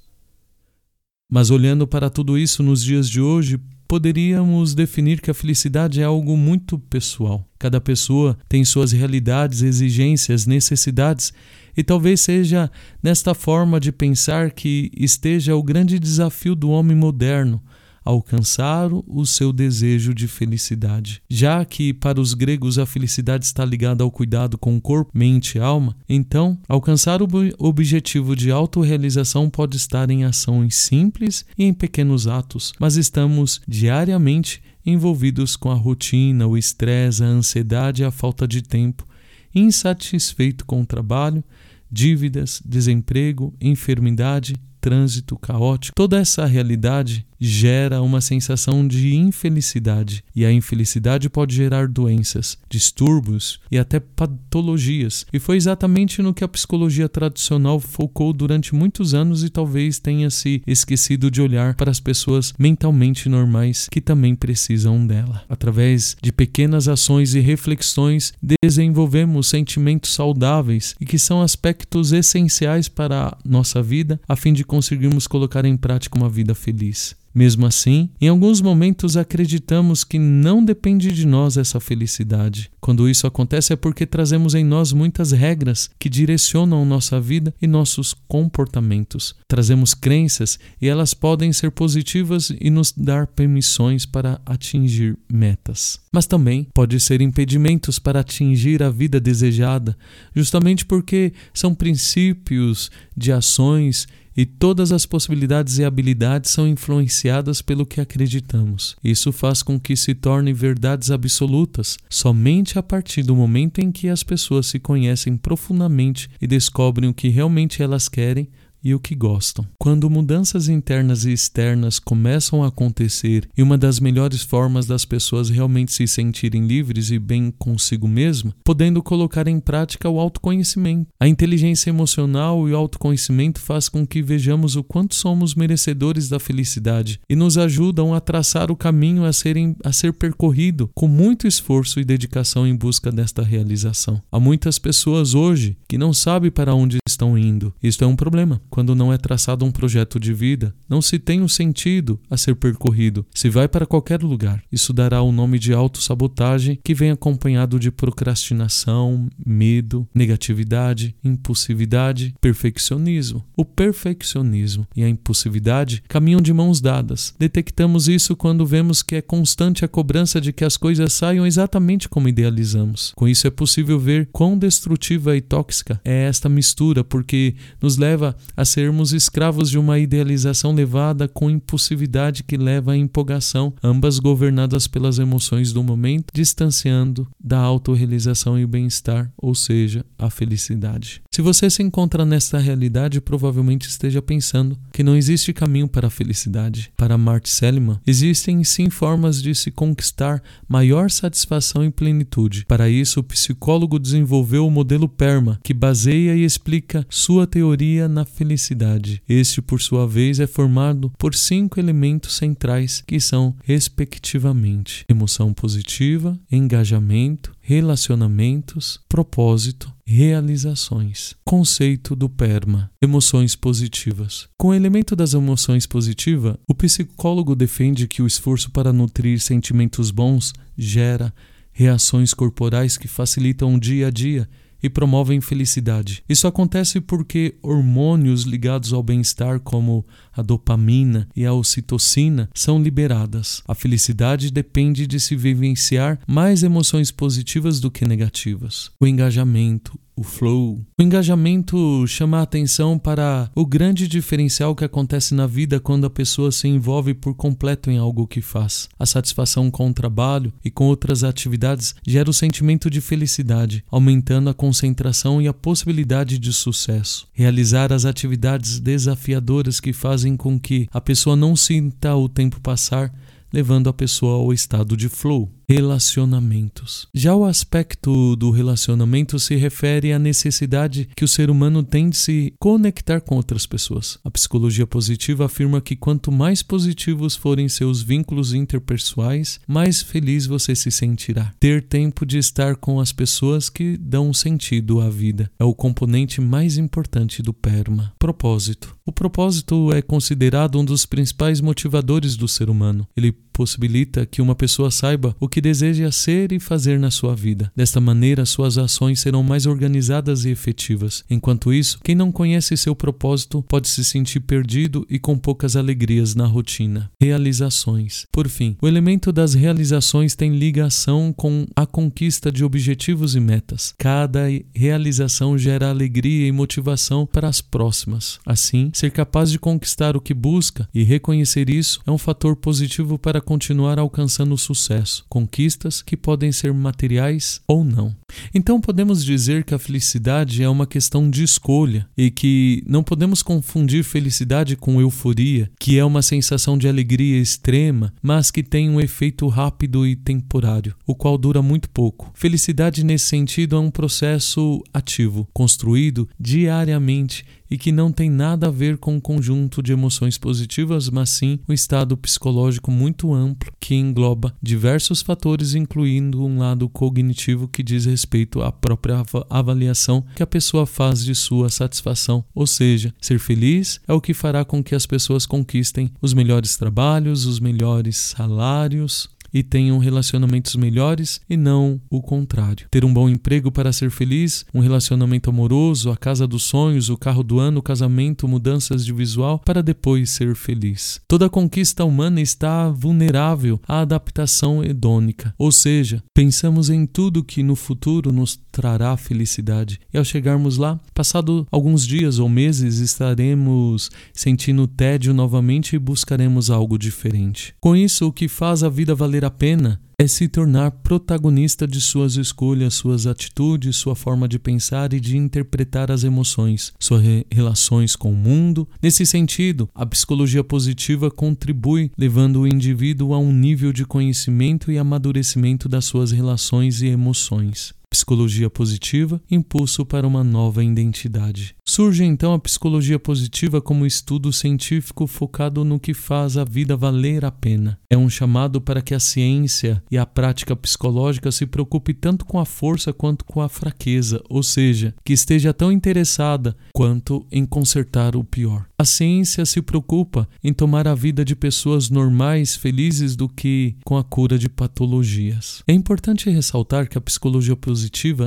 Mas 1.30 1.50
olhando 1.50 1.86
para 1.86 2.10
tudo 2.10 2.38
isso 2.38 2.62
nos 2.62 2.82
dias 2.82 3.08
de 3.08 3.20
hoje, 3.20 3.58
poderíamos 3.88 4.74
definir 4.74 5.20
que 5.20 5.30
a 5.30 5.34
felicidade 5.34 6.00
é 6.00 6.04
algo 6.04 6.36
muito 6.36 6.78
pessoal. 6.78 7.48
Cada 7.58 7.80
pessoa 7.80 8.36
tem 8.48 8.64
suas 8.64 8.92
realidades, 8.92 9.62
exigências, 9.62 10.46
necessidades, 10.46 11.32
e 11.76 11.82
talvez 11.82 12.20
seja 12.20 12.70
nesta 13.02 13.34
forma 13.34 13.80
de 13.80 13.90
pensar 13.90 14.50
que 14.50 14.90
esteja 14.96 15.56
o 15.56 15.62
grande 15.62 15.98
desafio 15.98 16.54
do 16.54 16.70
homem 16.70 16.96
moderno 16.96 17.60
alcançar 18.04 18.90
o 18.92 19.24
seu 19.24 19.52
desejo 19.52 20.12
de 20.12 20.28
felicidade. 20.28 21.22
Já 21.28 21.64
que 21.64 21.92
para 21.94 22.20
os 22.20 22.34
gregos 22.34 22.78
a 22.78 22.86
felicidade 22.86 23.44
está 23.44 23.64
ligada 23.64 24.04
ao 24.04 24.10
cuidado 24.10 24.58
com 24.58 24.76
o 24.76 24.80
corpo, 24.80 25.10
mente 25.14 25.56
e 25.56 25.60
alma, 25.60 25.96
então 26.08 26.58
alcançar 26.68 27.22
o 27.22 27.28
objetivo 27.58 28.36
de 28.36 28.50
autorrealização 28.50 29.48
pode 29.48 29.76
estar 29.76 30.10
em 30.10 30.24
ações 30.24 30.74
simples 30.76 31.44
e 31.56 31.64
em 31.64 31.72
pequenos 31.72 32.26
atos, 32.26 32.72
mas 32.78 32.96
estamos 32.96 33.60
diariamente 33.66 34.62
envolvidos 34.84 35.56
com 35.56 35.70
a 35.70 35.74
rotina, 35.74 36.46
o 36.46 36.58
estresse, 36.58 37.22
a 37.22 37.26
ansiedade 37.26 38.02
e 38.02 38.04
a 38.04 38.10
falta 38.10 38.46
de 38.46 38.60
tempo, 38.60 39.06
insatisfeito 39.54 40.66
com 40.66 40.82
o 40.82 40.86
trabalho, 40.86 41.42
dívidas, 41.90 42.60
desemprego, 42.64 43.54
enfermidade, 43.60 44.56
trânsito 44.80 45.38
caótico. 45.38 45.94
Toda 45.94 46.18
essa 46.18 46.44
realidade 46.44 47.26
gera 47.46 48.02
uma 48.02 48.20
sensação 48.20 48.86
de 48.86 49.14
infelicidade, 49.14 50.24
e 50.34 50.44
a 50.44 50.52
infelicidade 50.52 51.28
pode 51.28 51.54
gerar 51.54 51.88
doenças, 51.88 52.58
distúrbios 52.68 53.60
e 53.70 53.78
até 53.78 54.00
patologias. 54.00 55.26
E 55.32 55.38
foi 55.38 55.56
exatamente 55.56 56.22
no 56.22 56.34
que 56.34 56.44
a 56.44 56.48
psicologia 56.48 57.08
tradicional 57.08 57.78
focou 57.80 58.32
durante 58.32 58.74
muitos 58.74 59.14
anos 59.14 59.42
e 59.44 59.50
talvez 59.50 59.98
tenha 59.98 60.30
se 60.30 60.62
esquecido 60.66 61.30
de 61.30 61.42
olhar 61.42 61.74
para 61.74 61.90
as 61.90 62.00
pessoas 62.00 62.52
mentalmente 62.58 63.28
normais 63.28 63.88
que 63.90 64.00
também 64.00 64.34
precisam 64.34 65.06
dela. 65.06 65.42
Através 65.48 66.16
de 66.22 66.32
pequenas 66.32 66.88
ações 66.88 67.34
e 67.34 67.40
reflexões, 67.40 68.32
desenvolvemos 68.42 69.48
sentimentos 69.48 70.14
saudáveis 70.14 70.94
e 71.00 71.04
que 71.04 71.18
são 71.18 71.42
aspectos 71.42 72.12
essenciais 72.12 72.88
para 72.88 73.28
a 73.28 73.36
nossa 73.44 73.82
vida 73.82 74.20
a 74.28 74.36
fim 74.36 74.52
de 74.52 74.64
conseguirmos 74.64 75.26
colocar 75.26 75.64
em 75.64 75.76
prática 75.76 76.16
uma 76.16 76.28
vida 76.28 76.54
feliz. 76.54 77.16
Mesmo 77.34 77.66
assim, 77.66 78.10
em 78.20 78.28
alguns 78.28 78.60
momentos 78.60 79.16
acreditamos 79.16 80.04
que 80.04 80.18
não 80.18 80.64
depende 80.64 81.10
de 81.10 81.26
nós 81.26 81.56
essa 81.56 81.80
felicidade. 81.80 82.70
Quando 82.80 83.08
isso 83.08 83.26
acontece 83.26 83.72
é 83.72 83.76
porque 83.76 84.06
trazemos 84.06 84.54
em 84.54 84.62
nós 84.62 84.92
muitas 84.92 85.32
regras 85.32 85.90
que 85.98 86.08
direcionam 86.08 86.84
nossa 86.84 87.20
vida 87.20 87.52
e 87.60 87.66
nossos 87.66 88.14
comportamentos. 88.28 89.34
Trazemos 89.48 89.94
crenças 89.94 90.58
e 90.80 90.88
elas 90.88 91.12
podem 91.12 91.52
ser 91.52 91.72
positivas 91.72 92.52
e 92.60 92.70
nos 92.70 92.92
dar 92.92 93.26
permissões 93.26 94.06
para 94.06 94.40
atingir 94.46 95.18
metas. 95.28 95.98
Mas 96.12 96.26
também 96.26 96.68
pode 96.72 97.00
ser 97.00 97.20
impedimentos 97.20 97.98
para 97.98 98.20
atingir 98.20 98.82
a 98.82 98.90
vida 98.90 99.18
desejada, 99.18 99.96
justamente 100.34 100.84
porque 100.84 101.32
são 101.52 101.74
princípios 101.74 102.90
de 103.16 103.32
ações 103.32 104.06
e 104.36 104.44
todas 104.44 104.92
as 104.92 105.06
possibilidades 105.06 105.78
e 105.78 105.84
habilidades 105.84 106.50
são 106.50 106.66
influenciadas 106.66 107.62
pelo 107.62 107.86
que 107.86 108.00
acreditamos. 108.00 108.96
Isso 109.02 109.32
faz 109.32 109.62
com 109.62 109.78
que 109.78 109.96
se 109.96 110.14
tornem 110.14 110.52
verdades 110.52 111.10
absolutas 111.10 111.96
somente 112.08 112.78
a 112.78 112.82
partir 112.82 113.22
do 113.22 113.36
momento 113.36 113.80
em 113.80 113.92
que 113.92 114.08
as 114.08 114.22
pessoas 114.22 114.66
se 114.66 114.78
conhecem 114.78 115.36
profundamente 115.36 116.28
e 116.40 116.46
descobrem 116.46 117.08
o 117.08 117.14
que 117.14 117.28
realmente 117.28 117.82
elas 117.82 118.08
querem 118.08 118.48
e 118.84 118.94
o 118.94 119.00
que 119.00 119.14
gostam. 119.14 119.66
Quando 119.78 120.10
mudanças 120.10 120.68
internas 120.68 121.24
e 121.24 121.32
externas 121.32 121.98
começam 121.98 122.62
a 122.62 122.68
acontecer 122.68 123.48
e 123.56 123.62
uma 123.62 123.78
das 123.78 123.98
melhores 123.98 124.42
formas 124.42 124.86
das 124.86 125.04
pessoas 125.04 125.48
realmente 125.48 125.92
se 125.92 126.06
sentirem 126.06 126.66
livres 126.66 127.10
e 127.10 127.18
bem 127.18 127.50
consigo 127.50 128.06
mesma, 128.06 128.54
podendo 128.62 129.02
colocar 129.02 129.48
em 129.48 129.58
prática 129.58 130.08
o 130.08 130.20
autoconhecimento. 130.20 131.08
A 131.18 131.26
inteligência 131.26 131.88
emocional 131.88 132.68
e 132.68 132.72
o 132.72 132.76
autoconhecimento 132.76 133.60
faz 133.60 133.88
com 133.88 134.06
que 134.06 134.22
vejamos 134.22 134.76
o 134.76 134.84
quanto 134.84 135.14
somos 135.14 135.54
merecedores 135.54 136.28
da 136.28 136.38
felicidade 136.38 137.20
e 137.28 137.34
nos 137.34 137.56
ajudam 137.56 138.12
a 138.12 138.20
traçar 138.20 138.70
o 138.70 138.76
caminho 138.76 139.24
a, 139.24 139.32
serem, 139.32 139.74
a 139.82 139.92
ser 139.92 140.12
percorrido 140.12 140.90
com 140.94 141.08
muito 141.08 141.46
esforço 141.46 141.98
e 141.98 142.04
dedicação 142.04 142.66
em 142.66 142.76
busca 142.76 143.10
desta 143.10 143.42
realização. 143.42 144.20
Há 144.30 144.38
muitas 144.38 144.78
pessoas 144.78 145.34
hoje 145.34 145.76
que 145.88 145.96
não 145.96 146.12
sabem 146.12 146.50
para 146.50 146.74
onde 146.74 146.98
estão 147.08 147.38
indo. 147.38 147.72
Isto 147.82 148.04
é 148.04 148.06
um 148.06 148.16
problema 148.16 148.60
quando 148.74 148.92
não 148.92 149.12
é 149.12 149.16
traçado 149.16 149.64
um 149.64 149.70
projeto 149.70 150.18
de 150.18 150.34
vida, 150.34 150.74
não 150.88 151.00
se 151.00 151.16
tem 151.16 151.40
um 151.40 151.46
sentido 151.46 152.18
a 152.28 152.36
ser 152.36 152.56
percorrido, 152.56 153.24
se 153.32 153.48
vai 153.48 153.68
para 153.68 153.86
qualquer 153.86 154.20
lugar. 154.20 154.64
Isso 154.72 154.92
dará 154.92 155.22
o 155.22 155.30
nome 155.30 155.60
de 155.60 155.72
autossabotagem, 155.72 156.80
que 156.82 156.92
vem 156.92 157.12
acompanhado 157.12 157.78
de 157.78 157.92
procrastinação, 157.92 159.28
medo, 159.46 160.08
negatividade, 160.12 161.14
impulsividade, 161.22 162.34
perfeccionismo. 162.40 163.44
O 163.56 163.64
perfeccionismo 163.64 164.88
e 164.96 165.04
a 165.04 165.08
impulsividade 165.08 166.02
caminham 166.08 166.40
de 166.40 166.52
mãos 166.52 166.80
dadas. 166.80 167.32
Detectamos 167.38 168.08
isso 168.08 168.34
quando 168.34 168.66
vemos 168.66 169.04
que 169.04 169.14
é 169.14 169.22
constante 169.22 169.84
a 169.84 169.88
cobrança 169.88 170.40
de 170.40 170.52
que 170.52 170.64
as 170.64 170.76
coisas 170.76 171.12
saiam 171.12 171.46
exatamente 171.46 172.08
como 172.08 172.28
idealizamos. 172.28 173.12
Com 173.14 173.28
isso 173.28 173.46
é 173.46 173.50
possível 173.52 174.00
ver 174.00 174.28
quão 174.32 174.58
destrutiva 174.58 175.36
e 175.36 175.40
tóxica 175.40 176.00
é 176.04 176.24
esta 176.24 176.48
mistura, 176.48 177.04
porque 177.04 177.54
nos 177.80 177.96
leva 177.96 178.36
a 178.56 178.63
a 178.64 178.66
sermos 178.66 179.12
escravos 179.12 179.68
de 179.68 179.78
uma 179.78 179.98
idealização 179.98 180.72
levada 180.72 181.28
com 181.28 181.50
impulsividade 181.50 182.42
que 182.42 182.56
leva 182.56 182.92
à 182.92 182.96
empolgação, 182.96 183.74
ambas 183.82 184.18
governadas 184.18 184.86
pelas 184.86 185.18
emoções 185.18 185.70
do 185.70 185.82
momento, 185.82 186.32
distanciando 186.32 187.28
da 187.38 187.58
autorrealização 187.58 188.58
e 188.58 188.64
bem-estar, 188.64 189.30
ou 189.36 189.54
seja, 189.54 190.02
a 190.18 190.30
felicidade. 190.30 191.20
Se 191.30 191.42
você 191.42 191.68
se 191.68 191.82
encontra 191.82 192.24
nesta 192.24 192.58
realidade, 192.58 193.20
provavelmente 193.20 193.86
esteja 193.86 194.22
pensando 194.22 194.78
que 194.94 195.02
não 195.02 195.14
existe 195.14 195.52
caminho 195.52 195.86
para 195.86 196.06
a 196.06 196.10
felicidade. 196.10 196.90
Para 196.96 197.18
Mart 197.18 197.46
Seligman, 197.46 197.98
existem 198.06 198.64
sim 198.64 198.88
formas 198.88 199.42
de 199.42 199.54
se 199.54 199.70
conquistar 199.70 200.42
maior 200.66 201.10
satisfação 201.10 201.84
e 201.84 201.90
plenitude. 201.90 202.64
Para 202.66 202.88
isso, 202.88 203.20
o 203.20 203.24
psicólogo 203.24 203.98
desenvolveu 203.98 204.66
o 204.66 204.70
modelo 204.70 205.06
PERMA, 205.06 205.60
que 205.62 205.74
baseia 205.74 206.34
e 206.34 206.44
explica 206.44 207.06
sua 207.10 207.46
teoria 207.46 208.08
na 208.08 208.24
felicidade 208.24 208.53
felicidade. 208.54 209.20
Este, 209.28 209.60
por 209.60 209.82
sua 209.82 210.06
vez, 210.06 210.38
é 210.38 210.46
formado 210.46 211.12
por 211.18 211.34
cinco 211.34 211.80
elementos 211.80 212.36
centrais 212.36 213.02
que 213.06 213.18
são, 213.18 213.54
respectivamente, 213.64 215.04
emoção 215.08 215.52
positiva, 215.52 216.38
engajamento, 216.50 217.52
relacionamentos, 217.60 219.00
propósito, 219.08 219.92
realizações. 220.06 221.34
Conceito 221.44 222.14
do 222.14 222.28
PERMA: 222.28 222.90
emoções 223.02 223.56
positivas. 223.56 224.48
Com 224.56 224.68
o 224.68 224.74
elemento 224.74 225.16
das 225.16 225.34
emoções 225.34 225.86
positivas, 225.86 226.56
o 226.68 226.74
psicólogo 226.74 227.56
defende 227.56 228.06
que 228.06 228.22
o 228.22 228.26
esforço 228.26 228.70
para 228.70 228.92
nutrir 228.92 229.40
sentimentos 229.40 230.10
bons 230.10 230.52
gera 230.78 231.34
reações 231.72 232.32
corporais 232.32 232.96
que 232.96 233.08
facilitam 233.08 233.74
o 233.74 233.80
dia 233.80 234.06
a 234.06 234.10
dia 234.10 234.48
e 234.84 234.90
promovem 234.90 235.40
felicidade. 235.40 236.22
Isso 236.28 236.46
acontece 236.46 237.00
porque 237.00 237.56
hormônios 237.62 238.42
ligados 238.42 238.92
ao 238.92 239.02
bem-estar, 239.02 239.58
como 239.58 240.04
a 240.36 240.42
dopamina 240.42 241.28
e 241.34 241.44
a 241.44 241.52
ocitocina, 241.52 242.48
são 242.54 242.82
liberadas. 242.82 243.62
A 243.66 243.74
felicidade 243.74 244.50
depende 244.50 245.06
de 245.06 245.18
se 245.20 245.36
vivenciar 245.36 246.18
mais 246.26 246.62
emoções 246.62 247.10
positivas 247.10 247.80
do 247.80 247.90
que 247.90 248.04
negativas. 248.04 248.90
O 249.00 249.06
engajamento, 249.06 249.98
o 250.16 250.22
flow. 250.22 250.80
O 250.98 251.02
engajamento 251.02 252.06
chama 252.06 252.38
a 252.38 252.42
atenção 252.42 252.98
para 252.98 253.50
o 253.54 253.66
grande 253.66 254.06
diferencial 254.06 254.74
que 254.74 254.84
acontece 254.84 255.34
na 255.34 255.46
vida 255.46 255.80
quando 255.80 256.06
a 256.06 256.10
pessoa 256.10 256.52
se 256.52 256.68
envolve 256.68 257.14
por 257.14 257.34
completo 257.34 257.90
em 257.90 257.98
algo 257.98 258.26
que 258.26 258.40
faz. 258.40 258.88
A 258.98 259.06
satisfação 259.06 259.70
com 259.70 259.88
o 259.88 259.94
trabalho 259.94 260.52
e 260.64 260.70
com 260.70 260.86
outras 260.86 261.24
atividades 261.24 261.94
gera 262.06 262.30
o 262.30 262.34
sentimento 262.34 262.88
de 262.88 263.00
felicidade, 263.00 263.84
aumentando 263.90 264.50
a 264.50 264.54
concentração 264.54 265.42
e 265.42 265.48
a 265.48 265.54
possibilidade 265.54 266.38
de 266.38 266.52
sucesso. 266.52 267.26
Realizar 267.32 267.92
as 267.92 268.04
atividades 268.04 268.78
desafiadoras 268.78 269.80
que 269.80 269.92
fazem 269.92 270.23
com 270.36 270.58
que 270.58 270.88
a 270.92 271.00
pessoa 271.00 271.36
não 271.36 271.54
sinta 271.54 272.14
o 272.16 272.28
tempo 272.28 272.60
passar 272.60 273.12
levando 273.52 273.88
a 273.88 273.92
pessoa 273.92 274.36
ao 274.36 274.52
estado 274.52 274.96
de 274.96 275.08
flow 275.08 275.48
relacionamentos. 275.68 277.08
Já 277.14 277.34
o 277.34 277.44
aspecto 277.44 278.36
do 278.36 278.50
relacionamento 278.50 279.38
se 279.38 279.54
refere 279.56 280.12
à 280.12 280.18
necessidade 280.18 281.08
que 281.16 281.24
o 281.24 281.28
ser 281.28 281.50
humano 281.50 281.82
tem 281.82 282.08
de 282.08 282.16
se 282.16 282.52
conectar 282.58 283.20
com 283.20 283.36
outras 283.36 283.66
pessoas. 283.66 284.18
A 284.24 284.30
psicologia 284.30 284.86
positiva 284.86 285.46
afirma 285.46 285.80
que 285.80 285.96
quanto 285.96 286.30
mais 286.30 286.62
positivos 286.62 287.36
forem 287.36 287.68
seus 287.68 288.02
vínculos 288.02 288.52
interpessoais, 288.52 289.60
mais 289.66 290.02
feliz 290.02 290.46
você 290.46 290.74
se 290.74 290.90
sentirá. 290.90 291.52
Ter 291.58 291.82
tempo 291.82 292.26
de 292.26 292.38
estar 292.38 292.76
com 292.76 293.00
as 293.00 293.12
pessoas 293.12 293.68
que 293.68 293.96
dão 293.96 294.32
sentido 294.32 295.00
à 295.00 295.08
vida 295.08 295.50
é 295.58 295.64
o 295.64 295.74
componente 295.74 296.40
mais 296.40 296.76
importante 296.76 297.42
do 297.42 297.52
PERMA. 297.52 298.12
Propósito. 298.18 298.96
O 299.06 299.12
propósito 299.12 299.92
é 299.92 300.00
considerado 300.00 300.78
um 300.78 300.84
dos 300.84 301.04
principais 301.04 301.60
motivadores 301.60 302.36
do 302.36 302.48
ser 302.48 302.70
humano. 302.70 303.06
Ele 303.16 303.32
possibilita 303.54 304.26
que 304.26 304.42
uma 304.42 304.54
pessoa 304.54 304.90
saiba 304.90 305.34
o 305.38 305.48
que 305.48 305.60
deseja 305.60 306.10
ser 306.10 306.52
e 306.52 306.58
fazer 306.58 306.98
na 306.98 307.10
sua 307.10 307.34
vida. 307.36 307.72
Desta 307.74 308.00
maneira, 308.00 308.44
suas 308.44 308.76
ações 308.76 309.20
serão 309.20 309.42
mais 309.44 309.64
organizadas 309.64 310.44
e 310.44 310.50
efetivas. 310.50 311.24
Enquanto 311.30 311.72
isso, 311.72 312.00
quem 312.02 312.16
não 312.16 312.32
conhece 312.32 312.76
seu 312.76 312.96
propósito 312.96 313.62
pode 313.68 313.88
se 313.88 314.04
sentir 314.04 314.40
perdido 314.40 315.06
e 315.08 315.18
com 315.18 315.38
poucas 315.38 315.76
alegrias 315.76 316.34
na 316.34 316.46
rotina. 316.46 317.10
Realizações. 317.20 318.26
Por 318.32 318.48
fim, 318.48 318.76
o 318.82 318.88
elemento 318.88 319.32
das 319.32 319.54
realizações 319.54 320.34
tem 320.34 320.56
ligação 320.56 321.32
com 321.32 321.64
a 321.76 321.86
conquista 321.86 322.50
de 322.50 322.64
objetivos 322.64 323.36
e 323.36 323.40
metas. 323.40 323.94
Cada 323.96 324.46
realização 324.74 325.56
gera 325.56 325.90
alegria 325.90 326.48
e 326.48 326.52
motivação 326.52 327.24
para 327.24 327.48
as 327.48 327.60
próximas. 327.60 328.40
Assim, 328.44 328.90
ser 328.92 329.12
capaz 329.12 329.50
de 329.50 329.58
conquistar 329.60 330.16
o 330.16 330.20
que 330.20 330.34
busca 330.34 330.88
e 330.92 331.04
reconhecer 331.04 331.70
isso 331.70 332.00
é 332.04 332.10
um 332.10 332.18
fator 332.18 332.56
positivo 332.56 333.16
para 333.16 333.43
continuar 333.44 333.98
alcançando 333.98 334.58
sucesso, 334.58 335.24
conquistas 335.28 336.02
que 336.02 336.16
podem 336.16 336.50
ser 336.50 336.74
materiais 336.74 337.60
ou 337.68 337.84
não. 337.84 338.14
Então 338.52 338.80
podemos 338.80 339.24
dizer 339.24 339.62
que 339.62 339.74
a 339.74 339.78
felicidade 339.78 340.62
é 340.62 340.68
uma 340.68 340.86
questão 340.86 341.30
de 341.30 341.44
escolha 341.44 342.08
e 342.16 342.30
que 342.30 342.82
não 342.86 343.04
podemos 343.04 343.42
confundir 343.42 344.02
felicidade 344.02 344.76
com 344.76 345.00
euforia, 345.00 345.70
que 345.78 345.98
é 345.98 346.04
uma 346.04 346.22
sensação 346.22 346.76
de 346.76 346.88
alegria 346.88 347.40
extrema, 347.40 348.12
mas 348.22 348.50
que 348.50 348.62
tem 348.62 348.90
um 348.90 349.00
efeito 349.00 349.46
rápido 349.46 350.06
e 350.06 350.16
temporário, 350.16 350.94
o 351.06 351.14
qual 351.14 351.38
dura 351.38 351.62
muito 351.62 351.88
pouco. 351.90 352.30
Felicidade 352.34 353.04
nesse 353.04 353.26
sentido 353.26 353.76
é 353.76 353.78
um 353.78 353.90
processo 353.90 354.82
ativo, 354.92 355.46
construído 355.52 356.28
diariamente 356.40 357.44
e 357.74 357.76
que 357.76 357.90
não 357.90 358.12
tem 358.12 358.30
nada 358.30 358.68
a 358.68 358.70
ver 358.70 358.98
com 358.98 359.16
um 359.16 359.20
conjunto 359.20 359.82
de 359.82 359.90
emoções 359.90 360.38
positivas, 360.38 361.10
mas 361.10 361.30
sim 361.30 361.58
um 361.68 361.72
estado 361.72 362.16
psicológico 362.16 362.88
muito 362.88 363.34
amplo 363.34 363.72
que 363.80 363.96
engloba 363.96 364.54
diversos 364.62 365.22
fatores, 365.22 365.74
incluindo 365.74 366.44
um 366.44 366.60
lado 366.60 366.88
cognitivo 366.88 367.66
que 367.66 367.82
diz 367.82 368.04
respeito 368.04 368.62
à 368.62 368.70
própria 368.70 369.24
avaliação 369.50 370.24
que 370.36 370.42
a 370.42 370.46
pessoa 370.46 370.86
faz 370.86 371.24
de 371.24 371.34
sua 371.34 371.68
satisfação. 371.68 372.44
Ou 372.54 372.64
seja, 372.64 373.12
ser 373.20 373.40
feliz 373.40 374.00
é 374.06 374.12
o 374.12 374.20
que 374.20 374.32
fará 374.32 374.64
com 374.64 374.80
que 374.80 374.94
as 374.94 375.04
pessoas 375.04 375.44
conquistem 375.44 376.12
os 376.22 376.32
melhores 376.32 376.76
trabalhos, 376.76 377.44
os 377.44 377.58
melhores 377.58 378.16
salários, 378.16 379.28
e 379.54 379.62
tenham 379.62 379.98
relacionamentos 379.98 380.74
melhores 380.74 381.40
e 381.48 381.56
não 381.56 382.00
o 382.10 382.20
contrário. 382.20 382.88
Ter 382.90 383.04
um 383.04 383.14
bom 383.14 383.28
emprego 383.28 383.70
para 383.70 383.92
ser 383.92 384.10
feliz, 384.10 384.66
um 384.74 384.80
relacionamento 384.80 385.48
amoroso, 385.48 386.10
a 386.10 386.16
casa 386.16 386.46
dos 386.46 386.64
sonhos, 386.64 387.08
o 387.08 387.16
carro 387.16 387.44
do 387.44 387.60
ano, 387.60 387.78
o 387.78 387.82
casamento, 387.82 388.48
mudanças 388.48 389.04
de 389.04 389.12
visual 389.12 389.60
para 389.64 389.82
depois 389.82 390.30
ser 390.30 390.56
feliz. 390.56 391.20
Toda 391.28 391.48
conquista 391.48 392.04
humana 392.04 392.40
está 392.40 392.88
vulnerável 392.88 393.80
à 393.86 394.00
adaptação 394.00 394.84
hedônica, 394.84 395.54
ou 395.56 395.70
seja, 395.70 396.22
pensamos 396.34 396.90
em 396.90 397.06
tudo 397.06 397.44
que 397.44 397.62
no 397.62 397.76
futuro 397.76 398.32
nos 398.32 398.58
trará 398.72 399.16
felicidade 399.16 400.00
e 400.12 400.18
ao 400.18 400.24
chegarmos 400.24 400.76
lá, 400.76 400.98
passado 401.14 401.66
alguns 401.70 402.04
dias 402.04 402.38
ou 402.38 402.48
meses, 402.48 402.98
estaremos 402.98 404.10
sentindo 404.32 404.86
tédio 404.86 405.32
novamente 405.32 405.94
e 405.94 405.98
buscaremos 405.98 406.70
algo 406.70 406.98
diferente. 406.98 407.74
Com 407.80 407.94
isso, 407.94 408.26
o 408.26 408.32
que 408.32 408.48
faz 408.48 408.82
a 408.82 408.88
vida 408.88 409.14
valer 409.14 409.43
a 409.44 409.50
pena 409.50 410.00
é 410.18 410.26
se 410.26 410.48
tornar 410.48 410.90
protagonista 410.90 411.86
de 411.86 412.00
suas 412.00 412.36
escolhas, 412.36 412.94
suas 412.94 413.26
atitudes, 413.26 413.96
sua 413.96 414.14
forma 414.14 414.48
de 414.48 414.58
pensar 414.58 415.12
e 415.12 415.20
de 415.20 415.36
interpretar 415.36 416.10
as 416.10 416.24
emoções, 416.24 416.92
suas 416.98 417.22
re 417.22 417.46
relações 417.50 418.14
com 418.14 418.32
o 418.32 418.36
mundo. 418.36 418.88
Nesse 419.02 419.26
sentido, 419.26 419.88
a 419.94 420.06
psicologia 420.06 420.62
positiva 420.62 421.30
contribui 421.30 422.10
levando 422.16 422.60
o 422.60 422.66
indivíduo 422.66 423.34
a 423.34 423.38
um 423.38 423.52
nível 423.52 423.92
de 423.92 424.04
conhecimento 424.04 424.90
e 424.90 424.98
amadurecimento 424.98 425.88
das 425.88 426.04
suas 426.04 426.30
relações 426.30 427.02
e 427.02 427.06
emoções. 427.06 427.92
Psicologia 428.14 428.70
positiva, 428.70 429.42
impulso 429.50 430.06
para 430.06 430.24
uma 430.24 430.44
nova 430.44 430.84
identidade. 430.84 431.74
Surge 431.84 432.22
então 432.22 432.54
a 432.54 432.58
psicologia 432.60 433.18
positiva 433.18 433.80
como 433.80 434.06
estudo 434.06 434.52
científico 434.52 435.26
focado 435.26 435.84
no 435.84 435.98
que 435.98 436.14
faz 436.14 436.56
a 436.56 436.64
vida 436.64 436.96
valer 436.96 437.44
a 437.44 437.50
pena. 437.50 437.98
É 438.08 438.16
um 438.16 438.30
chamado 438.30 438.80
para 438.80 439.02
que 439.02 439.14
a 439.14 439.20
ciência 439.20 440.00
e 440.08 440.16
a 440.16 440.24
prática 440.24 440.76
psicológica 440.76 441.50
se 441.50 441.66
preocupe 441.66 442.14
tanto 442.14 442.44
com 442.44 442.60
a 442.60 442.64
força 442.64 443.12
quanto 443.12 443.44
com 443.44 443.60
a 443.60 443.68
fraqueza, 443.68 444.40
ou 444.48 444.62
seja, 444.62 445.12
que 445.24 445.32
esteja 445.32 445.74
tão 445.74 445.90
interessada 445.90 446.76
quanto 446.94 447.44
em 447.50 447.66
consertar 447.66 448.36
o 448.36 448.44
pior. 448.44 448.86
A 448.96 449.04
ciência 449.04 449.66
se 449.66 449.82
preocupa 449.82 450.48
em 450.62 450.72
tomar 450.72 451.08
a 451.08 451.16
vida 451.16 451.44
de 451.44 451.56
pessoas 451.56 452.08
normais 452.08 452.76
felizes 452.76 453.34
do 453.34 453.48
que 453.48 453.96
com 454.04 454.16
a 454.16 454.22
cura 454.22 454.56
de 454.56 454.68
patologias. 454.68 455.82
É 455.86 455.92
importante 455.92 456.48
ressaltar 456.48 457.08
que 457.08 457.18
a 457.18 457.20
psicologia 457.20 457.74
positiva 457.74 458.03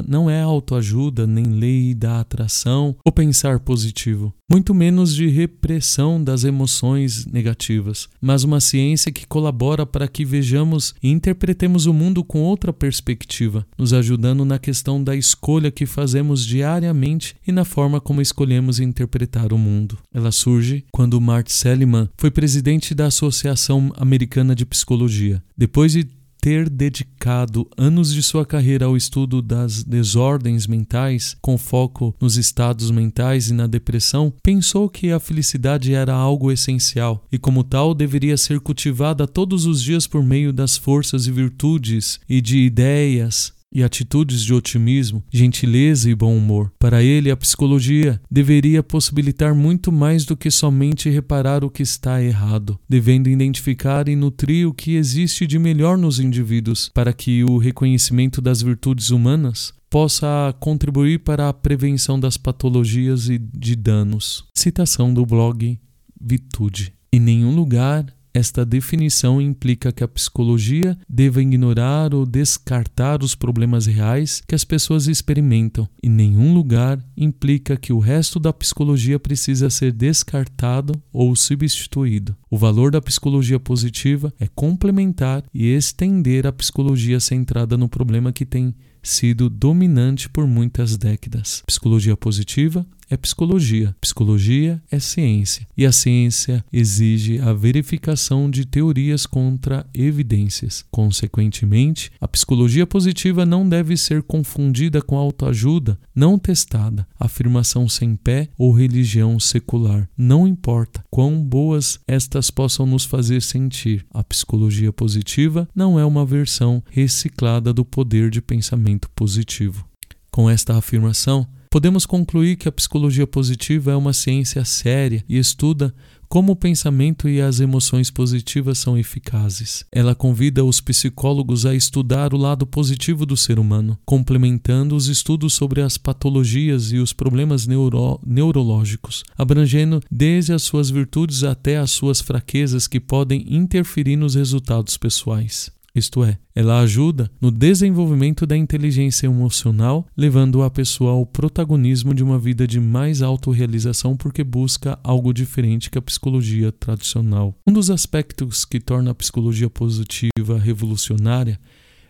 não 0.08 0.30
é 0.30 0.41
autoajuda 0.41 1.26
nem 1.26 1.46
lei 1.46 1.93
da 1.93 2.20
atração 2.20 2.96
ou 3.04 3.12
pensar 3.12 3.60
positivo, 3.60 4.34
muito 4.50 4.74
menos 4.74 5.13
de 5.13 5.28
repressão 5.28 6.24
das 6.24 6.43
emoções 6.43 7.26
negativas, 7.26 8.08
mas 8.22 8.43
uma 8.43 8.60
ciência 8.60 9.12
que 9.12 9.28
colabora 9.28 9.86
para 9.86 10.08
que 10.08 10.24
vejamos 10.24 10.96
e 11.02 11.10
interpretemos 11.10 11.86
o 11.86 11.93
mundo 11.93 12.24
com 12.24 12.41
outra 12.41 12.72
perspectiva, 12.72 13.65
nos 13.78 13.93
ajudando 13.93 14.46
na 14.46 14.58
questão 14.58 15.04
da 15.04 15.15
escolha 15.15 15.72
que 15.72 15.86
fazemos 15.86 16.46
diariamente 16.46 17.36
e 17.46 17.52
na 17.52 17.65
forma 17.65 18.00
como 18.00 18.22
escolhemos 18.22 18.80
interpretar 18.80 19.52
o 19.52 19.58
mundo. 19.58 19.98
Ela 20.13 20.32
surge 20.32 20.86
quando 20.91 21.20
Mart 21.20 21.50
Seligman 21.50 22.10
foi 22.17 22.32
presidente 22.32 22.96
da 22.96 23.08
Associação 23.08 23.91
Americana 23.98 24.56
de 24.56 24.65
Psicologia. 24.65 25.43
Depois 25.58 25.91
de 25.91 26.08
ter 26.48 26.70
dedicado 26.70 27.68
anos 27.78 28.14
de 28.14 28.24
sua 28.24 28.46
carreira 28.46 28.86
ao 28.86 28.96
estudo 28.96 29.42
das 29.42 29.84
desordens 29.84 30.66
mentais, 30.66 31.36
com 31.42 31.58
foco 31.58 32.16
nos 32.22 32.38
estados 32.38 32.90
mentais 32.90 33.50
e 33.50 33.54
na 33.54 33.68
depressão, 33.68 34.34
pensou 34.42 34.88
que 34.88 35.12
a 35.12 35.20
felicidade 35.20 35.94
era 35.94 36.14
algo 36.14 36.50
essencial 36.50 37.28
e, 37.30 37.38
como 37.38 37.66
tal, 37.66 37.94
deveria 37.94 38.38
ser 38.38 38.62
cultivada 38.62 39.28
todos 39.28 39.66
os 39.66 39.84
dias 39.84 40.08
por 40.08 40.24
meio 40.24 40.54
das 40.54 40.78
forças 40.78 41.28
e 41.28 41.32
virtudes 41.34 42.18
e 42.30 42.40
de 42.40 42.60
ideias 42.60 43.57
e 43.72 43.84
atitudes 43.84 44.42
de 44.44 44.54
otimismo, 44.54 45.24
gentileza 45.32 46.10
e 46.10 46.16
bom 46.16 46.36
humor. 46.36 46.72
Para 46.80 47.04
ele, 47.04 47.30
a 47.30 47.38
psicologia 47.38 48.20
deveria 48.30 48.82
possibilitar 48.82 49.54
muito 49.54 49.92
mais 49.92 50.26
do 50.26 50.38
que 50.38 50.50
somente 50.50 51.10
reparar 51.10 51.64
o 51.64 51.70
que 51.70 51.84
está 51.84 52.22
errado, 52.22 52.80
devendo 52.88 53.30
identificar 53.30 54.08
e 54.08 54.16
nutrir 54.16 54.68
o 54.68 54.74
que 54.74 54.96
existe 54.96 55.46
de 55.46 55.60
melhor 55.60 55.98
nos 55.98 56.20
indivíduos, 56.20 56.90
para 56.94 57.14
que 57.14 57.44
o 57.44 57.58
reconhecimento 57.58 58.42
das 58.42 58.62
virtudes 58.62 59.10
humanas 59.10 59.74
possa 59.90 60.54
contribuir 60.60 61.20
para 61.20 61.48
a 61.48 61.54
prevenção 61.54 62.20
das 62.20 62.38
patologias 62.38 63.30
e 63.30 63.38
de 63.38 63.76
danos. 63.76 64.46
Citação 64.56 65.14
do 65.14 65.26
blog 65.26 65.80
Vitude. 66.20 66.94
Em 67.12 67.20
nenhum 67.20 67.56
lugar 67.56 68.06
esta 68.38 68.63
definição 68.63 69.41
implica 69.41 69.91
que 69.91 70.04
a 70.04 70.08
psicologia 70.08 70.95
deva 71.10 71.41
ignorar 71.41 72.13
ou 72.13 72.23
descartar 72.23 73.23
os 73.23 73.34
problemas 73.34 73.88
reais 73.88 74.43
que 74.47 74.54
as 74.54 74.63
pessoas 74.63 75.08
experimentam. 75.08 75.89
Em 76.04 76.10
nenhum 76.10 76.54
lugar 76.54 77.04
implica 77.17 77.76
que 77.76 77.91
o 77.91 77.97
resto 77.97 78.39
da 78.39 78.54
psicologia 78.54 79.19
precisa 79.19 79.71
ser 79.71 79.91
descartado 79.91 81.02
ou 81.12 81.36
substituído. 81.36 82.36
O 82.50 82.58
valor 82.58 82.91
da 82.91 83.02
psicologia 83.02 83.60
positiva 83.60 84.32
é 84.39 84.47
complementar 84.47 85.43
e 85.52 85.65
estender 85.67 86.45
a 86.45 86.54
psicologia 86.54 87.19
centrada 87.19 87.76
no 87.76 87.89
problema 87.89 88.32
que 88.32 88.45
tem 88.45 88.76
sido 89.02 89.50
dominante 89.50 90.30
por 90.30 90.45
muitas 90.45 90.95
décadas. 90.95 91.63
Psicologia 91.65 92.15
positiva 92.15 92.86
é 93.10 93.17
psicologia. 93.17 93.96
Psicologia 94.02 94.82
é 94.91 95.00
ciência. 95.00 95.67
E 95.76 95.86
a 95.86 95.91
ciência 95.91 96.63
exige 96.72 97.39
a 97.39 97.54
verificação 97.54 98.50
de 98.50 98.65
teorias 98.65 99.26
contra 99.26 99.86
evidências. 99.93 100.86
Consequentemente, 100.91 102.12
a 102.20 102.28
psicologia 102.28 102.86
positiva 102.86 103.46
não 103.46 103.67
deve 103.67 103.96
ser 103.96 104.24
confundida 104.24 105.02
com 105.02 105.17
autoajuda 105.17 105.98
não 106.13 106.39
testada, 106.39 107.08
afirmação 107.20 107.88
sem 107.88 108.15
pé 108.15 108.50
ou 108.58 108.72
religião 108.72 109.39
secular. 109.39 110.10
Não 110.17 110.48
importa 110.48 111.04
quão 111.12 111.39
boas 111.43 112.00
estas 112.08 112.50
possam 112.50 112.88
nos 112.88 113.06
fazer 113.06 113.41
sentir, 113.41 114.04
a 114.12 114.24
psicologia 114.24 114.91
positiva 114.91 115.70
não 115.76 116.00
é 116.00 116.06
uma 116.06 116.26
versão 116.26 116.84
reciclada 116.89 117.72
do 117.72 117.86
poder 117.86 118.32
de 118.32 118.41
pensamento 118.41 119.10
positivo. 119.12 119.88
Com 120.32 120.50
esta 120.50 120.76
afirmação, 120.76 121.48
Podemos 121.78 122.08
concluir 122.08 122.56
que 122.56 122.68
a 122.68 122.72
psicologia 122.72 123.28
positiva 123.28 123.92
é 123.92 123.96
uma 123.96 124.12
ciência 124.12 124.66
séria 124.66 125.24
e 125.30 125.38
estuda 125.38 125.94
como 126.28 126.54
o 126.54 126.56
pensamento 126.56 127.30
e 127.30 127.40
as 127.40 127.60
emoções 127.60 128.10
positivas 128.10 128.80
são 128.80 128.98
eficazes. 128.98 129.86
Ela 129.92 130.16
convida 130.16 130.66
os 130.66 130.82
psicólogos 130.82 131.68
a 131.68 131.76
estudar 131.76 132.34
o 132.34 132.38
lado 132.38 132.66
positivo 132.66 133.28
do 133.28 133.38
ser 133.38 133.60
humano, 133.60 133.96
complementando 134.08 134.96
os 134.96 135.06
estudos 135.06 135.54
sobre 135.54 135.84
as 135.84 136.00
patologias 136.00 136.92
e 136.92 136.98
os 136.98 137.13
problemas 137.13 137.68
neuro 137.68 138.20
neurológicos, 138.26 139.24
abrangendo 139.38 140.02
desde 140.10 140.54
as 140.54 140.63
suas 140.63 140.90
virtudes 140.90 141.44
até 141.44 141.78
as 141.78 141.92
suas 141.92 142.20
fraquezas 142.20 142.88
que 142.88 143.00
podem 143.00 143.46
interferir 143.48 144.16
nos 144.16 144.34
resultados 144.34 144.98
pessoais. 144.98 145.77
Isto 145.98 146.24
é, 146.24 146.38
ela 146.54 146.80
ajuda 146.82 147.32
no 147.42 147.50
desenvolvimento 147.50 148.46
da 148.46 148.56
inteligência 148.56 149.26
emocional, 149.26 150.06
levando 150.16 150.62
a 150.62 150.70
pessoa 150.70 151.14
ao 151.14 151.26
protagonismo 151.26 152.14
de 152.14 152.24
uma 152.24 152.38
vida 152.38 152.68
de 152.68 152.80
mais 152.80 153.24
autorrealização 153.24 154.16
porque 154.16 154.44
busca 154.44 155.00
algo 155.04 155.34
diferente 155.34 155.90
que 155.90 155.98
a 155.98 156.02
psicologia 156.02 156.72
tradicional. 156.72 157.56
Um 157.66 157.74
dos 157.74 157.90
aspectos 157.90 158.64
que 158.64 158.80
torna 158.80 159.10
a 159.10 159.16
psicologia 159.16 159.72
positiva 159.72 160.60
revolucionária 160.60 161.60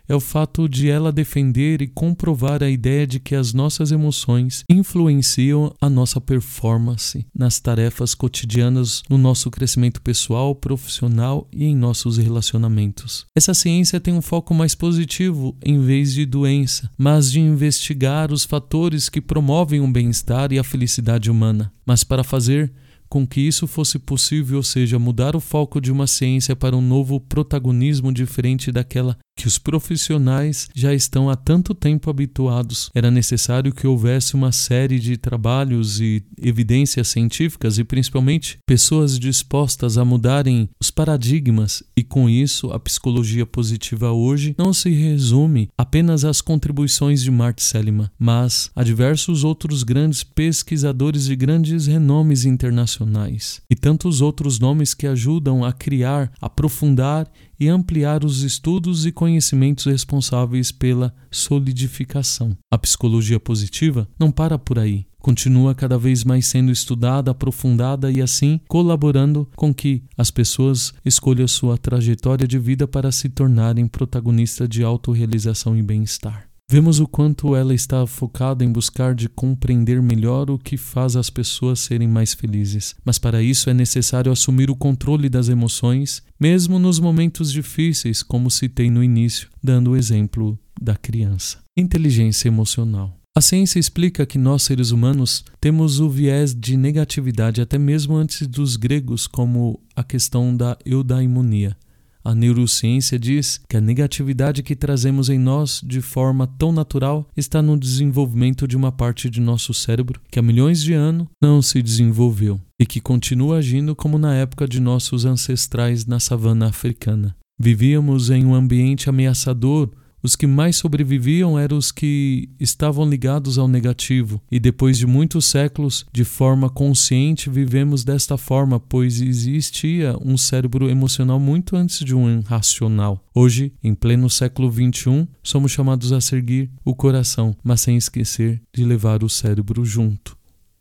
é 0.08 0.16
o 0.16 0.20
fato 0.20 0.68
de 0.70 0.90
ela 0.90 1.12
defender 1.12 1.82
e 1.82 1.88
comprovar 1.88 2.64
a 2.64 2.70
ideia 2.70 3.06
de 3.06 3.20
que 3.20 3.36
as 3.36 3.54
nossas 3.54 3.92
emoções 3.92 4.64
influenciam 4.70 5.74
a 5.82 5.90
nossa 5.90 6.22
performance 6.22 7.26
nas 7.36 7.60
tarefas 7.60 8.16
cotidianas, 8.16 9.04
no 9.10 9.18
nosso 9.18 9.52
crescimento 9.52 10.02
pessoal, 10.02 10.56
profissional 10.56 11.48
e 11.52 11.66
em 11.66 11.76
nossos 11.76 12.18
relacionamentos. 12.18 13.26
Essa 13.36 13.54
ciência 13.54 14.00
tem 14.00 14.14
um 14.14 14.22
foco 14.22 14.54
mais 14.54 14.74
positivo 14.76 15.56
em 15.64 15.80
vez 15.82 16.14
de 16.14 16.26
doença, 16.26 16.90
mas 16.98 17.32
de 17.32 17.40
investigar 17.40 18.32
os 18.32 18.46
fatores 18.46 19.10
que 19.10 19.22
promovem 19.22 19.82
o 19.82 19.88
bem-estar 19.88 20.52
e 20.54 20.60
a 20.60 20.64
felicidade 20.64 21.30
humana. 21.30 21.72
Mas 21.86 22.04
para 22.04 22.24
fazer 22.24 22.72
com 23.10 23.26
que 23.26 23.42
isso 23.42 23.68
fosse 23.68 23.98
possível, 23.98 24.58
ou 24.58 24.64
seja, 24.64 25.00
mudar 25.00 25.36
o 25.36 25.40
foco 25.40 25.80
de 25.80 25.92
uma 25.92 26.08
ciência 26.08 26.56
para 26.56 26.76
um 26.76 26.82
novo 26.82 27.20
protagonismo 27.20 28.12
diferente 28.12 28.72
daquela 28.72 29.18
que 29.38 29.48
os 29.48 29.60
profissionais 29.60 30.68
já 30.76 30.94
estão 30.94 31.30
há 31.30 31.36
tanto 31.36 31.76
tempo 31.76 32.10
habituados. 32.10 32.90
Era 32.94 33.12
necessário 33.12 33.72
que 33.72 33.86
houvesse 33.86 34.34
uma 34.34 34.52
série 34.52 35.00
de 35.00 35.16
trabalhos 35.16 36.02
e 36.02 36.24
evidências 36.42 37.08
científicas 37.08 37.78
e 37.78 37.84
principalmente 37.84 38.58
pessoas 38.66 39.20
dispostas 39.20 39.98
a 39.98 40.04
mudarem 40.04 40.68
os 40.82 40.90
paradigmas 40.90 41.84
e 41.96 42.04
com 42.04 42.28
isso 42.28 42.72
a 42.72 42.80
psicologia 42.80 43.46
positiva 43.46 44.12
hoje 44.12 44.56
não 44.58 44.74
se 44.74 44.90
resume 44.90 45.70
apenas 45.78 46.26
às 46.26 46.42
contribuições 46.42 47.22
de 47.22 47.30
Mart 47.30 47.60
Seligman, 47.60 48.10
mas 48.18 48.72
a 48.76 48.84
diversos 48.84 49.44
outros 49.44 49.84
grandes 49.84 50.24
pesquisadores 50.24 51.26
de 51.26 51.36
grandes 51.36 51.86
renomes 51.86 52.44
internacionais 52.44 53.62
e 53.70 53.76
tantos 53.76 54.20
outros 54.20 54.60
nomes 54.60 54.96
que 54.96 55.06
ajudam 55.06 55.64
a 55.64 55.72
criar, 55.72 56.32
aprofundar 56.42 57.30
e 57.60 57.68
ampliar 57.68 58.24
os 58.24 58.44
estudos 58.44 59.06
e 59.06 59.12
conhecimentos 59.12 59.86
responsáveis 59.86 60.72
pela 60.72 61.14
solidificação. 61.32 62.58
A 62.72 62.78
psicologia 62.78 63.40
positiva 63.40 64.08
não 64.20 64.32
para 64.32 64.58
por 64.58 64.80
aí. 64.80 65.06
Continua 65.20 65.76
cada 65.76 65.98
vez 65.98 66.24
mais 66.24 66.48
sendo 66.48 66.72
estudada, 66.72 67.32
aprofundada 67.32 68.10
e 68.12 68.22
assim 68.22 68.62
colaborando 68.68 69.50
com 69.56 69.74
que 69.74 70.04
as 70.18 70.32
pessoas 70.32 70.94
escolham 71.04 71.48
sua 71.48 71.78
trajetória 71.78 72.48
de 72.48 72.58
vida 72.58 72.88
para 72.88 73.12
se 73.12 73.28
tornarem 73.28 73.88
protagonistas 73.88 74.70
de 74.70 74.84
autorrealização 74.84 75.76
e 75.76 75.82
bem-estar. 75.82 76.47
Vemos 76.70 77.00
o 77.00 77.08
quanto 77.08 77.56
ela 77.56 77.74
está 77.74 78.06
focada 78.06 78.62
em 78.62 78.70
buscar 78.70 79.16
de 79.16 79.30
compreender 79.30 80.02
melhor 80.02 80.52
o 80.52 80.60
que 80.60 80.76
faz 80.76 81.16
as 81.16 81.30
pessoas 81.30 81.80
serem 81.80 82.10
mais 82.10 82.34
felizes. 82.34 82.94
Mas 83.06 83.18
para 83.18 83.42
isso 83.42 83.70
é 83.70 83.74
necessário 83.74 84.30
assumir 84.30 84.70
o 84.70 84.76
controle 84.76 85.30
das 85.30 85.48
emoções, 85.48 86.22
mesmo 86.38 86.78
nos 86.78 87.00
momentos 87.00 87.54
difíceis, 87.54 88.22
como 88.22 88.52
citei 88.52 88.92
no 88.92 89.02
início, 89.02 89.48
dando 89.64 89.92
o 89.92 89.96
exemplo 89.96 90.60
da 90.82 90.98
criança. 90.98 91.60
Inteligência 91.78 92.50
emocional. 92.50 93.18
A 93.34 93.40
ciência 93.40 93.80
explica 93.80 94.26
que 94.26 94.38
nós, 94.38 94.64
seres 94.64 94.92
humanos, 94.92 95.46
temos 95.62 96.02
o 96.02 96.10
viés 96.10 96.54
de 96.54 96.76
negatividade 96.76 97.62
até 97.62 97.78
mesmo 97.78 98.14
antes 98.14 98.46
dos 98.46 98.76
gregos, 98.76 99.26
como 99.26 99.80
a 99.96 100.04
questão 100.04 100.54
da 100.54 100.78
eudaimonia. 100.86 101.78
A 102.24 102.36
neurociência 102.36 103.18
diz 103.18 103.60
que 103.70 103.78
a 103.78 103.82
negatividade 103.82 104.62
que 104.64 104.76
trazemos 104.76 105.30
em 105.30 105.40
nós 105.40 105.82
de 105.84 106.02
forma 106.02 106.46
tão 106.46 106.72
natural 106.72 107.28
está 107.38 107.62
no 107.62 107.78
desenvolvimento 107.78 108.68
de 108.68 108.76
uma 108.76 108.92
parte 108.92 109.30
de 109.30 109.40
nosso 109.40 109.74
cérebro 109.74 110.20
que 110.30 110.40
há 110.40 110.42
milhões 110.42 110.84
de 110.84 110.94
anos 110.94 111.28
não 111.42 111.62
se 111.62 111.82
desenvolveu 111.82 112.60
e 112.80 112.86
que 112.86 113.00
continua 113.00 113.58
agindo 113.58 113.96
como 113.96 114.18
na 114.18 114.36
época 114.36 114.68
de 114.68 114.80
nossos 114.80 115.26
ancestrais 115.26 116.06
na 116.06 116.20
savana 116.20 116.68
africana. 116.68 117.36
Vivíamos 117.60 118.30
em 118.30 118.46
um 118.46 118.54
ambiente 118.54 119.10
ameaçador 119.10 119.90
os 120.28 120.36
que 120.36 120.46
mais 120.46 120.76
sobreviviam 120.76 121.58
eram 121.58 121.78
os 121.78 121.90
que 121.90 122.50
estavam 122.60 123.10
ligados 123.10 123.58
ao 123.58 123.66
negativo, 123.66 124.42
e 124.52 124.60
depois 124.60 124.98
de 124.98 125.08
muitos 125.08 125.46
séculos, 125.46 126.06
de 126.12 126.26
forma 126.26 126.70
consciente, 126.70 127.50
vivemos 127.50 128.04
desta 128.04 128.38
forma, 128.38 128.78
pois 128.78 129.22
existia 129.22 130.18
um 130.22 130.36
cérebro 130.36 130.90
emocional 130.90 131.40
muito 131.40 131.78
antes 131.78 132.00
de 132.00 132.14
um 132.14 132.42
racional. 132.42 133.24
Hoje, 133.34 133.72
em 133.82 133.96
pleno 133.96 134.30
século 134.30 134.70
XXI, 134.70 135.26
somos 135.42 135.72
chamados 135.72 136.12
a 136.12 136.20
seguir 136.20 136.70
o 136.84 136.94
coração, 136.94 137.56
mas 137.64 137.80
sem 137.80 137.96
esquecer 137.96 138.62
de 138.76 138.84
levar 138.84 139.24
o 139.24 139.30
cérebro 139.30 139.86
junto. 139.86 140.36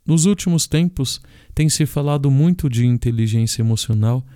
Nos 0.04 0.24
últimos 0.24 0.66
tempos, 0.66 1.20
tem 1.54 1.68
se 1.68 1.87
falado 1.87 2.32
muito 2.32 2.68
de 2.68 2.85
inteligência 2.85 3.62
emocional 3.62 4.26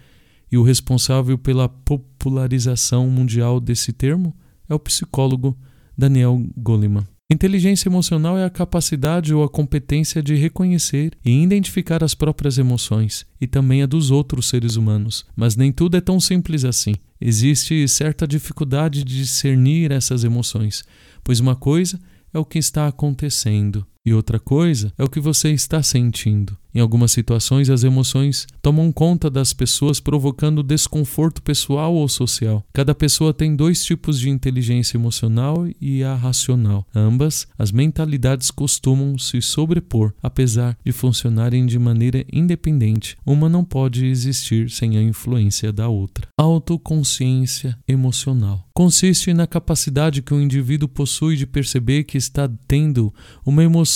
e 0.53 0.57
o 0.57 0.63
responsável 0.63 1.37
pela 1.37 1.69
popularização 1.69 3.11
mundial 3.11 3.59
desse 3.59 3.93
termo 3.93 4.33
é 4.71 4.75
o 4.75 4.79
psicólogo 4.79 5.59
Daniel 5.99 6.43
Goleman. 6.57 7.07
Inteligência 7.33 7.89
emocional 7.89 8.37
é 8.37 8.45
a 8.45 8.51
capacidade 8.51 9.33
ou 9.33 9.45
a 9.45 9.49
competência 9.49 10.21
de 10.21 10.35
reconhecer 10.35 11.13
e 11.25 11.31
identificar 11.43 12.03
as 12.03 12.13
próprias 12.13 12.59
emoções 12.59 13.25
e 13.41 13.47
também 13.47 13.83
a 13.83 13.87
dos 13.87 14.11
outros 14.11 14.49
seres 14.49 14.75
humanos. 14.75 15.25
Mas 15.37 15.55
nem 15.55 15.71
tudo 15.71 15.97
é 15.97 16.01
tão 16.01 16.19
simples 16.19 16.65
assim. 16.65 16.95
Existe 17.21 17.87
certa 17.87 18.27
dificuldade 18.27 19.05
de 19.05 19.19
discernir 19.19 19.93
essas 19.93 20.25
emoções, 20.25 20.83
pois 21.23 21.39
uma 21.39 21.55
coisa 21.55 22.01
é 22.35 22.39
o 22.39 22.45
que 22.45 22.59
está 22.59 22.89
acontecendo 22.89 23.87
e 24.05 24.15
outra 24.15 24.41
coisa 24.41 24.93
é 24.97 25.05
o 25.05 25.09
que 25.09 25.21
você 25.21 25.51
está 25.51 25.83
sentindo. 25.83 26.57
Em 26.73 26.79
algumas 26.79 27.11
situações, 27.11 27.69
as 27.69 27.83
emoções 27.83 28.47
tomam 28.63 28.93
conta 28.93 29.29
das 29.29 29.53
pessoas, 29.53 29.99
provocando 29.99 30.63
desconforto 30.63 31.43
pessoal 31.43 31.93
ou 31.95 32.09
social. 32.09 32.65
Cada 32.73 32.95
pessoa 32.95 33.35
tem 33.35 33.57
dois 33.57 33.85
tipos 33.85 34.21
de 34.21 34.31
inteligência 34.31 34.97
emocional 34.97 35.67
e 35.81 36.05
a 36.05 36.15
racional. 36.15 36.87
Ambas, 36.95 37.49
as 37.59 37.73
mentalidades 37.73 38.51
costumam 38.51 39.19
se 39.19 39.43
sobrepor, 39.43 40.13
apesar 40.23 40.79
de 40.85 40.93
funcionarem 40.93 41.67
de 41.67 41.79
maneira 41.79 42.25
independente. 42.33 43.17
Uma 43.27 43.49
não 43.49 43.65
pode 43.65 44.07
existir 44.07 44.71
sem 44.71 44.97
a 44.97 45.03
influência 45.03 45.73
da 45.73 45.89
outra. 45.89 46.29
Autoconsciência 46.39 47.77
emocional 47.87 48.65
consiste 48.73 49.35
na 49.35 49.47
capacidade 49.47 50.23
que 50.23 50.33
o 50.33 50.41
indivíduo 50.41 50.89
possui 50.89 51.37
de 51.37 51.47
perceber 51.47 52.05
que 52.05 52.17
está 52.17 52.51
tendo 52.67 53.13
uma 53.45 53.63
emoção 53.63 53.90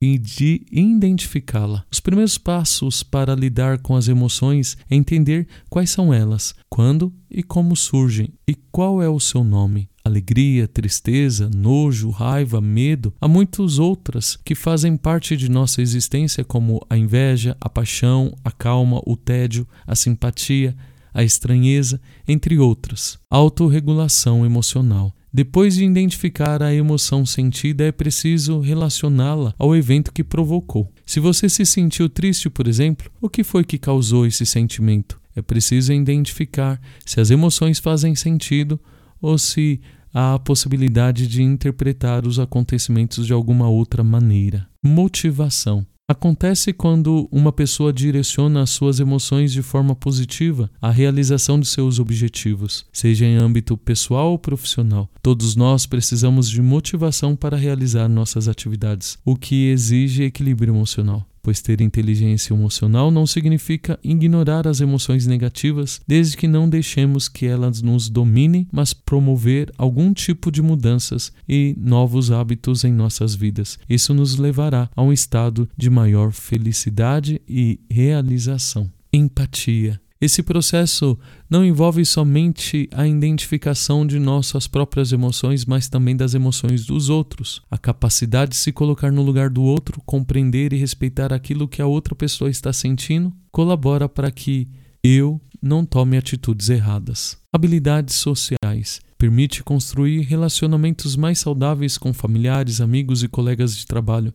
e 0.00 0.16
de 0.16 0.64
identificá-la. 0.70 1.84
Os 1.90 2.00
primeiros 2.00 2.38
passos 2.38 3.02
para 3.02 3.34
lidar 3.34 3.78
com 3.78 3.96
as 3.96 4.08
emoções 4.08 4.76
é 4.88 4.94
entender 4.94 5.46
quais 5.68 5.90
são 5.90 6.14
elas, 6.14 6.54
quando 6.68 7.12
e 7.30 7.42
como 7.42 7.76
surgem 7.76 8.32
e 8.46 8.54
qual 8.54 9.02
é 9.02 9.08
o 9.08 9.20
seu 9.20 9.42
nome. 9.42 9.88
Alegria, 10.04 10.66
tristeza, 10.66 11.50
nojo, 11.54 12.08
raiva, 12.10 12.60
medo, 12.60 13.12
há 13.20 13.28
muitas 13.28 13.78
outras 13.78 14.36
que 14.36 14.54
fazem 14.54 14.96
parte 14.96 15.36
de 15.36 15.50
nossa 15.50 15.82
existência, 15.82 16.44
como 16.44 16.80
a 16.88 16.96
inveja, 16.96 17.56
a 17.60 17.68
paixão, 17.68 18.34
a 18.42 18.50
calma, 18.50 19.02
o 19.04 19.16
tédio, 19.16 19.66
a 19.86 19.94
simpatia, 19.94 20.74
a 21.12 21.22
estranheza, 21.22 22.00
entre 22.26 22.58
outras. 22.58 23.18
Autorregulação 23.30 24.46
emocional 24.46 25.12
depois 25.32 25.74
de 25.74 25.84
identificar 25.84 26.62
a 26.62 26.74
emoção 26.74 27.26
sentida, 27.26 27.84
é 27.84 27.92
preciso 27.92 28.60
relacioná-la 28.60 29.54
ao 29.58 29.76
evento 29.76 30.12
que 30.12 30.24
provocou. 30.24 30.90
Se 31.04 31.20
você 31.20 31.48
se 31.48 31.66
sentiu 31.66 32.08
triste, 32.08 32.48
por 32.48 32.66
exemplo, 32.66 33.10
o 33.20 33.28
que 33.28 33.44
foi 33.44 33.64
que 33.64 33.78
causou 33.78 34.26
esse 34.26 34.46
sentimento? 34.46 35.20
É 35.36 35.42
preciso 35.42 35.92
identificar 35.92 36.80
se 37.04 37.20
as 37.20 37.30
emoções 37.30 37.78
fazem 37.78 38.14
sentido 38.14 38.80
ou 39.20 39.38
se 39.38 39.80
há 40.12 40.34
a 40.34 40.38
possibilidade 40.38 41.26
de 41.26 41.42
interpretar 41.42 42.26
os 42.26 42.38
acontecimentos 42.38 43.26
de 43.26 43.32
alguma 43.32 43.68
outra 43.68 44.02
maneira. 44.02 44.66
Motivação. 44.82 45.86
Acontece 46.10 46.72
quando 46.72 47.28
uma 47.30 47.52
pessoa 47.52 47.92
direciona 47.92 48.62
as 48.62 48.70
suas 48.70 48.98
emoções 48.98 49.52
de 49.52 49.60
forma 49.60 49.94
positiva 49.94 50.70
à 50.80 50.90
realização 50.90 51.60
de 51.60 51.68
seus 51.68 51.98
objetivos, 51.98 52.86
seja 52.90 53.26
em 53.26 53.36
âmbito 53.36 53.76
pessoal 53.76 54.30
ou 54.30 54.38
profissional. 54.38 55.06
Todos 55.22 55.54
nós 55.54 55.84
precisamos 55.84 56.48
de 56.48 56.62
motivação 56.62 57.36
para 57.36 57.58
realizar 57.58 58.08
nossas 58.08 58.48
atividades, 58.48 59.18
o 59.22 59.36
que 59.36 59.68
exige 59.68 60.22
equilíbrio 60.22 60.72
emocional 60.72 61.26
pois 61.48 61.62
ter 61.62 61.80
inteligência 61.80 62.52
emocional 62.52 63.10
não 63.10 63.26
significa 63.26 63.98
ignorar 64.04 64.68
as 64.68 64.82
emoções 64.82 65.26
negativas, 65.26 65.98
desde 66.06 66.36
que 66.36 66.46
não 66.46 66.68
deixemos 66.68 67.26
que 67.26 67.46
elas 67.46 67.80
nos 67.80 68.10
dominem, 68.10 68.68
mas 68.70 68.92
promover 68.92 69.72
algum 69.78 70.12
tipo 70.12 70.52
de 70.52 70.60
mudanças 70.60 71.32
e 71.48 71.74
novos 71.78 72.30
hábitos 72.30 72.84
em 72.84 72.92
nossas 72.92 73.34
vidas. 73.34 73.78
Isso 73.88 74.12
nos 74.12 74.36
levará 74.36 74.90
a 74.94 75.02
um 75.02 75.10
estado 75.10 75.66
de 75.74 75.88
maior 75.88 76.32
felicidade 76.32 77.40
e 77.48 77.80
realização. 77.88 78.90
Empatia 79.10 79.98
esse 80.20 80.42
processo 80.42 81.16
não 81.48 81.64
envolve 81.64 82.04
somente 82.04 82.88
a 82.92 83.06
identificação 83.06 84.04
de 84.04 84.18
nossas 84.18 84.66
próprias 84.66 85.12
emoções, 85.12 85.64
mas 85.64 85.88
também 85.88 86.16
das 86.16 86.34
emoções 86.34 86.84
dos 86.84 87.08
outros. 87.08 87.62
A 87.70 87.78
capacidade 87.78 88.50
de 88.50 88.56
se 88.56 88.72
colocar 88.72 89.12
no 89.12 89.22
lugar 89.22 89.48
do 89.48 89.62
outro, 89.62 90.02
compreender 90.04 90.72
e 90.72 90.76
respeitar 90.76 91.32
aquilo 91.32 91.68
que 91.68 91.80
a 91.80 91.86
outra 91.86 92.16
pessoa 92.16 92.50
está 92.50 92.72
sentindo, 92.72 93.32
colabora 93.52 94.08
para 94.08 94.30
que 94.30 94.68
eu 95.04 95.40
não 95.62 95.84
tome 95.84 96.16
atitudes 96.16 96.68
erradas. 96.68 97.38
Habilidades 97.52 98.16
sociais 98.16 99.00
permite 99.16 99.64
construir 99.64 100.22
relacionamentos 100.22 101.16
mais 101.16 101.38
saudáveis 101.38 101.98
com 101.98 102.12
familiares, 102.12 102.80
amigos 102.80 103.22
e 103.22 103.28
colegas 103.28 103.76
de 103.76 103.86
trabalho. 103.86 104.32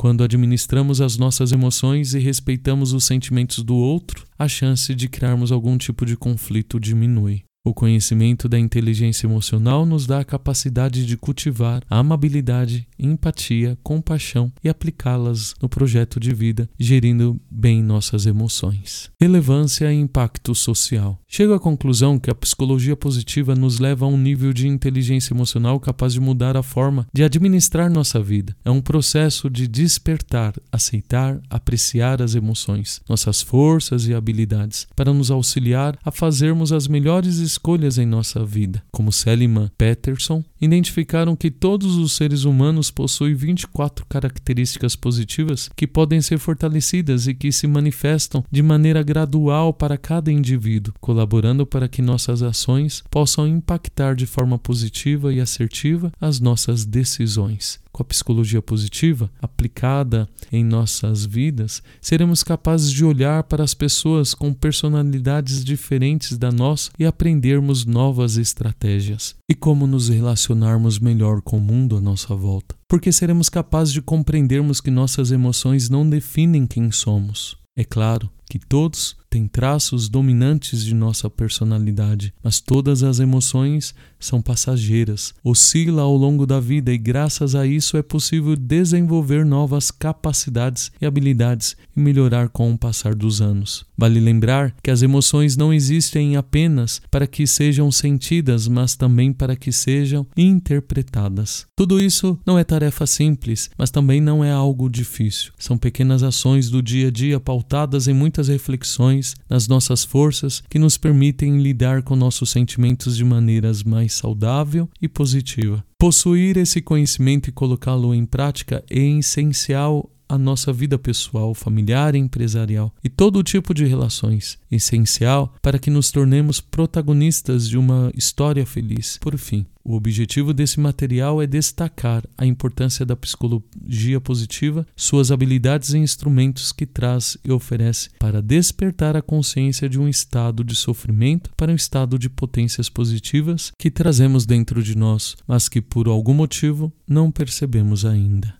Quando 0.00 0.22
administramos 0.22 1.00
as 1.00 1.16
nossas 1.16 1.50
emoções 1.50 2.14
e 2.14 2.20
respeitamos 2.20 2.92
os 2.92 3.02
sentimentos 3.02 3.64
do 3.64 3.74
outro, 3.74 4.24
a 4.38 4.46
chance 4.46 4.94
de 4.94 5.08
criarmos 5.08 5.50
algum 5.50 5.76
tipo 5.76 6.06
de 6.06 6.16
conflito 6.16 6.78
diminui. 6.78 7.47
O 7.68 7.74
conhecimento 7.74 8.48
da 8.48 8.58
inteligência 8.58 9.26
emocional 9.26 9.84
nos 9.84 10.06
dá 10.06 10.20
a 10.20 10.24
capacidade 10.24 11.04
de 11.04 11.18
cultivar 11.18 11.82
a 11.90 11.98
amabilidade, 11.98 12.88
empatia, 12.98 13.76
compaixão 13.82 14.50
e 14.64 14.70
aplicá-las 14.70 15.54
no 15.60 15.68
projeto 15.68 16.18
de 16.18 16.32
vida, 16.32 16.66
gerindo 16.78 17.38
bem 17.50 17.82
nossas 17.82 18.24
emoções. 18.24 19.10
Relevância 19.20 19.92
e 19.92 19.96
impacto 20.00 20.54
social. 20.54 21.20
Chego 21.28 21.52
à 21.52 21.60
conclusão 21.60 22.18
que 22.18 22.30
a 22.30 22.34
psicologia 22.34 22.96
positiva 22.96 23.54
nos 23.54 23.78
leva 23.78 24.06
a 24.06 24.08
um 24.08 24.16
nível 24.16 24.54
de 24.54 24.66
inteligência 24.66 25.34
emocional 25.34 25.78
capaz 25.78 26.14
de 26.14 26.20
mudar 26.20 26.56
a 26.56 26.62
forma 26.62 27.06
de 27.12 27.22
administrar 27.22 27.90
nossa 27.90 28.18
vida. 28.18 28.56
É 28.64 28.70
um 28.70 28.80
processo 28.80 29.50
de 29.50 29.68
despertar, 29.68 30.54
aceitar, 30.72 31.38
apreciar 31.50 32.22
as 32.22 32.34
emoções, 32.34 33.02
nossas 33.06 33.42
forças 33.42 34.06
e 34.06 34.14
habilidades, 34.14 34.88
para 34.96 35.12
nos 35.12 35.30
auxiliar 35.30 35.98
a 36.02 36.10
fazermos 36.10 36.72
as 36.72 36.88
melhores 36.88 37.57
em 37.98 38.06
nossa 38.06 38.44
vida. 38.44 38.82
Como 38.90 39.12
Seliman 39.12 39.70
Peterson, 39.76 40.44
identificaram 40.60 41.36
que 41.36 41.50
todos 41.50 41.96
os 41.96 42.12
seres 42.12 42.44
humanos 42.44 42.90
possuem 42.90 43.34
24 43.34 44.06
características 44.06 44.96
positivas 44.96 45.68
que 45.76 45.86
podem 45.86 46.20
ser 46.20 46.38
fortalecidas 46.38 47.26
e 47.26 47.34
que 47.34 47.52
se 47.52 47.66
manifestam 47.66 48.44
de 48.50 48.62
maneira 48.62 49.02
gradual 49.02 49.72
para 49.72 49.96
cada 49.96 50.32
indivíduo, 50.32 50.94
colaborando 51.00 51.66
para 51.66 51.88
que 51.88 52.02
nossas 52.02 52.42
ações 52.42 53.02
possam 53.10 53.46
impactar 53.46 54.14
de 54.14 54.26
forma 54.26 54.58
positiva 54.58 55.32
e 55.32 55.40
assertiva 55.40 56.12
as 56.20 56.40
nossas 56.40 56.84
decisões 56.84 57.80
com 57.98 58.02
a 58.02 58.06
psicologia 58.06 58.62
positiva 58.62 59.28
aplicada 59.42 60.28
em 60.52 60.64
nossas 60.64 61.26
vidas, 61.26 61.82
seremos 62.00 62.44
capazes 62.44 62.92
de 62.92 63.04
olhar 63.04 63.42
para 63.42 63.64
as 63.64 63.74
pessoas 63.74 64.34
com 64.34 64.54
personalidades 64.54 65.64
diferentes 65.64 66.38
da 66.38 66.52
nossa 66.52 66.92
e 66.96 67.04
aprendermos 67.04 67.84
novas 67.84 68.36
estratégias. 68.36 69.34
E 69.50 69.54
como 69.54 69.84
nos 69.84 70.08
relacionarmos 70.08 71.00
melhor 71.00 71.42
com 71.42 71.58
o 71.58 71.60
mundo 71.60 71.96
à 71.96 72.00
nossa 72.00 72.36
volta. 72.36 72.76
Porque 72.88 73.10
seremos 73.10 73.48
capazes 73.48 73.92
de 73.92 74.00
compreendermos 74.00 74.80
que 74.80 74.92
nossas 74.92 75.32
emoções 75.32 75.90
não 75.90 76.08
definem 76.08 76.68
quem 76.68 76.92
somos. 76.92 77.56
É 77.76 77.84
claro 77.84 78.30
que 78.48 78.58
todos 78.58 79.16
têm 79.28 79.46
traços 79.46 80.08
dominantes 80.08 80.84
de 80.84 80.94
nossa 80.94 81.28
personalidade, 81.28 82.32
mas 82.42 82.60
todas 82.60 83.02
as 83.02 83.20
emoções 83.20 83.94
são 84.18 84.42
passageiras, 84.42 85.34
oscila 85.42 86.02
ao 86.02 86.16
longo 86.16 86.46
da 86.46 86.60
vida 86.60 86.92
e 86.92 86.98
graças 86.98 87.54
a 87.54 87.66
isso 87.66 87.96
é 87.96 88.02
possível 88.02 88.56
desenvolver 88.56 89.44
novas 89.44 89.90
capacidades 89.90 90.90
e 91.00 91.06
habilidades 91.06 91.76
e 91.96 92.00
melhorar 92.00 92.48
com 92.48 92.72
o 92.72 92.78
passar 92.78 93.14
dos 93.14 93.40
anos. 93.40 93.86
Vale 93.96 94.20
lembrar 94.20 94.74
que 94.82 94.90
as 94.90 95.02
emoções 95.02 95.56
não 95.56 95.72
existem 95.72 96.36
apenas 96.36 97.00
para 97.10 97.26
que 97.26 97.46
sejam 97.46 97.90
sentidas, 97.90 98.68
mas 98.68 98.94
também 98.94 99.32
para 99.32 99.56
que 99.56 99.72
sejam 99.72 100.26
interpretadas. 100.36 101.66
Tudo 101.76 102.00
isso 102.00 102.38
não 102.46 102.58
é 102.58 102.64
tarefa 102.64 103.06
simples, 103.06 103.70
mas 103.76 103.90
também 103.90 104.20
não 104.20 104.44
é 104.44 104.50
algo 104.50 104.88
difícil. 104.88 105.52
São 105.58 105.76
pequenas 105.76 106.22
ações 106.22 106.70
do 106.70 106.82
dia 106.82 107.08
a 107.08 107.10
dia 107.10 107.40
pautadas 107.40 108.08
em 108.08 108.14
muitas 108.14 108.48
reflexões 108.48 109.34
nas 109.48 109.66
nossas 109.66 110.04
forças 110.04 110.62
que 110.68 110.78
nos 110.78 110.96
permitem 110.96 111.60
lidar 111.60 112.02
com 112.02 112.14
nossos 112.14 112.50
sentimentos 112.50 113.16
de 113.16 113.24
maneiras 113.24 113.82
mais 113.82 114.07
mais 114.08 114.14
saudável 114.14 114.88
e 115.00 115.06
positiva. 115.06 115.84
Possuir 115.98 116.56
esse 116.56 116.80
conhecimento 116.80 117.48
e 117.48 117.52
colocá-lo 117.52 118.14
em 118.14 118.24
prática 118.24 118.82
é 118.90 118.98
essencial 118.98 120.10
à 120.28 120.36
nossa 120.36 120.72
vida 120.72 120.98
pessoal, 120.98 121.54
familiar 121.54 122.14
e 122.14 122.18
empresarial 122.18 122.94
e 123.02 123.08
todo 123.08 123.42
tipo 123.42 123.72
de 123.72 123.84
relações, 123.84 124.58
essencial 124.70 125.54
para 125.62 125.78
que 125.78 125.90
nos 125.90 126.10
tornemos 126.10 126.60
protagonistas 126.60 127.68
de 127.68 127.78
uma 127.78 128.10
história 128.14 128.66
feliz. 128.66 129.18
Por 129.20 129.36
fim, 129.38 129.66
o 129.88 129.94
objetivo 129.94 130.52
desse 130.52 130.78
material 130.78 131.40
é 131.40 131.46
destacar 131.46 132.22
a 132.36 132.44
importância 132.44 133.06
da 133.06 133.16
psicologia 133.16 134.20
positiva, 134.20 134.86
suas 134.94 135.32
habilidades 135.32 135.94
e 135.94 135.98
instrumentos 135.98 136.72
que 136.72 136.84
traz 136.84 137.38
e 137.42 137.50
oferece 137.50 138.10
para 138.18 138.42
despertar 138.42 139.16
a 139.16 139.22
consciência 139.22 139.88
de 139.88 139.98
um 139.98 140.06
estado 140.06 140.62
de 140.62 140.76
sofrimento 140.76 141.50
para 141.56 141.72
um 141.72 141.74
estado 141.74 142.18
de 142.18 142.28
potências 142.28 142.90
positivas 142.90 143.72
que 143.78 143.90
trazemos 143.90 144.44
dentro 144.44 144.82
de 144.82 144.94
nós, 144.94 145.36
mas 145.46 145.70
que 145.70 145.80
por 145.80 146.06
algum 146.06 146.34
motivo 146.34 146.92
não 147.08 147.30
percebemos 147.30 148.04
ainda. 148.04 148.57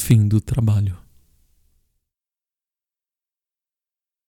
Fim 0.00 0.26
do 0.26 0.40
trabalho. 0.40 1.07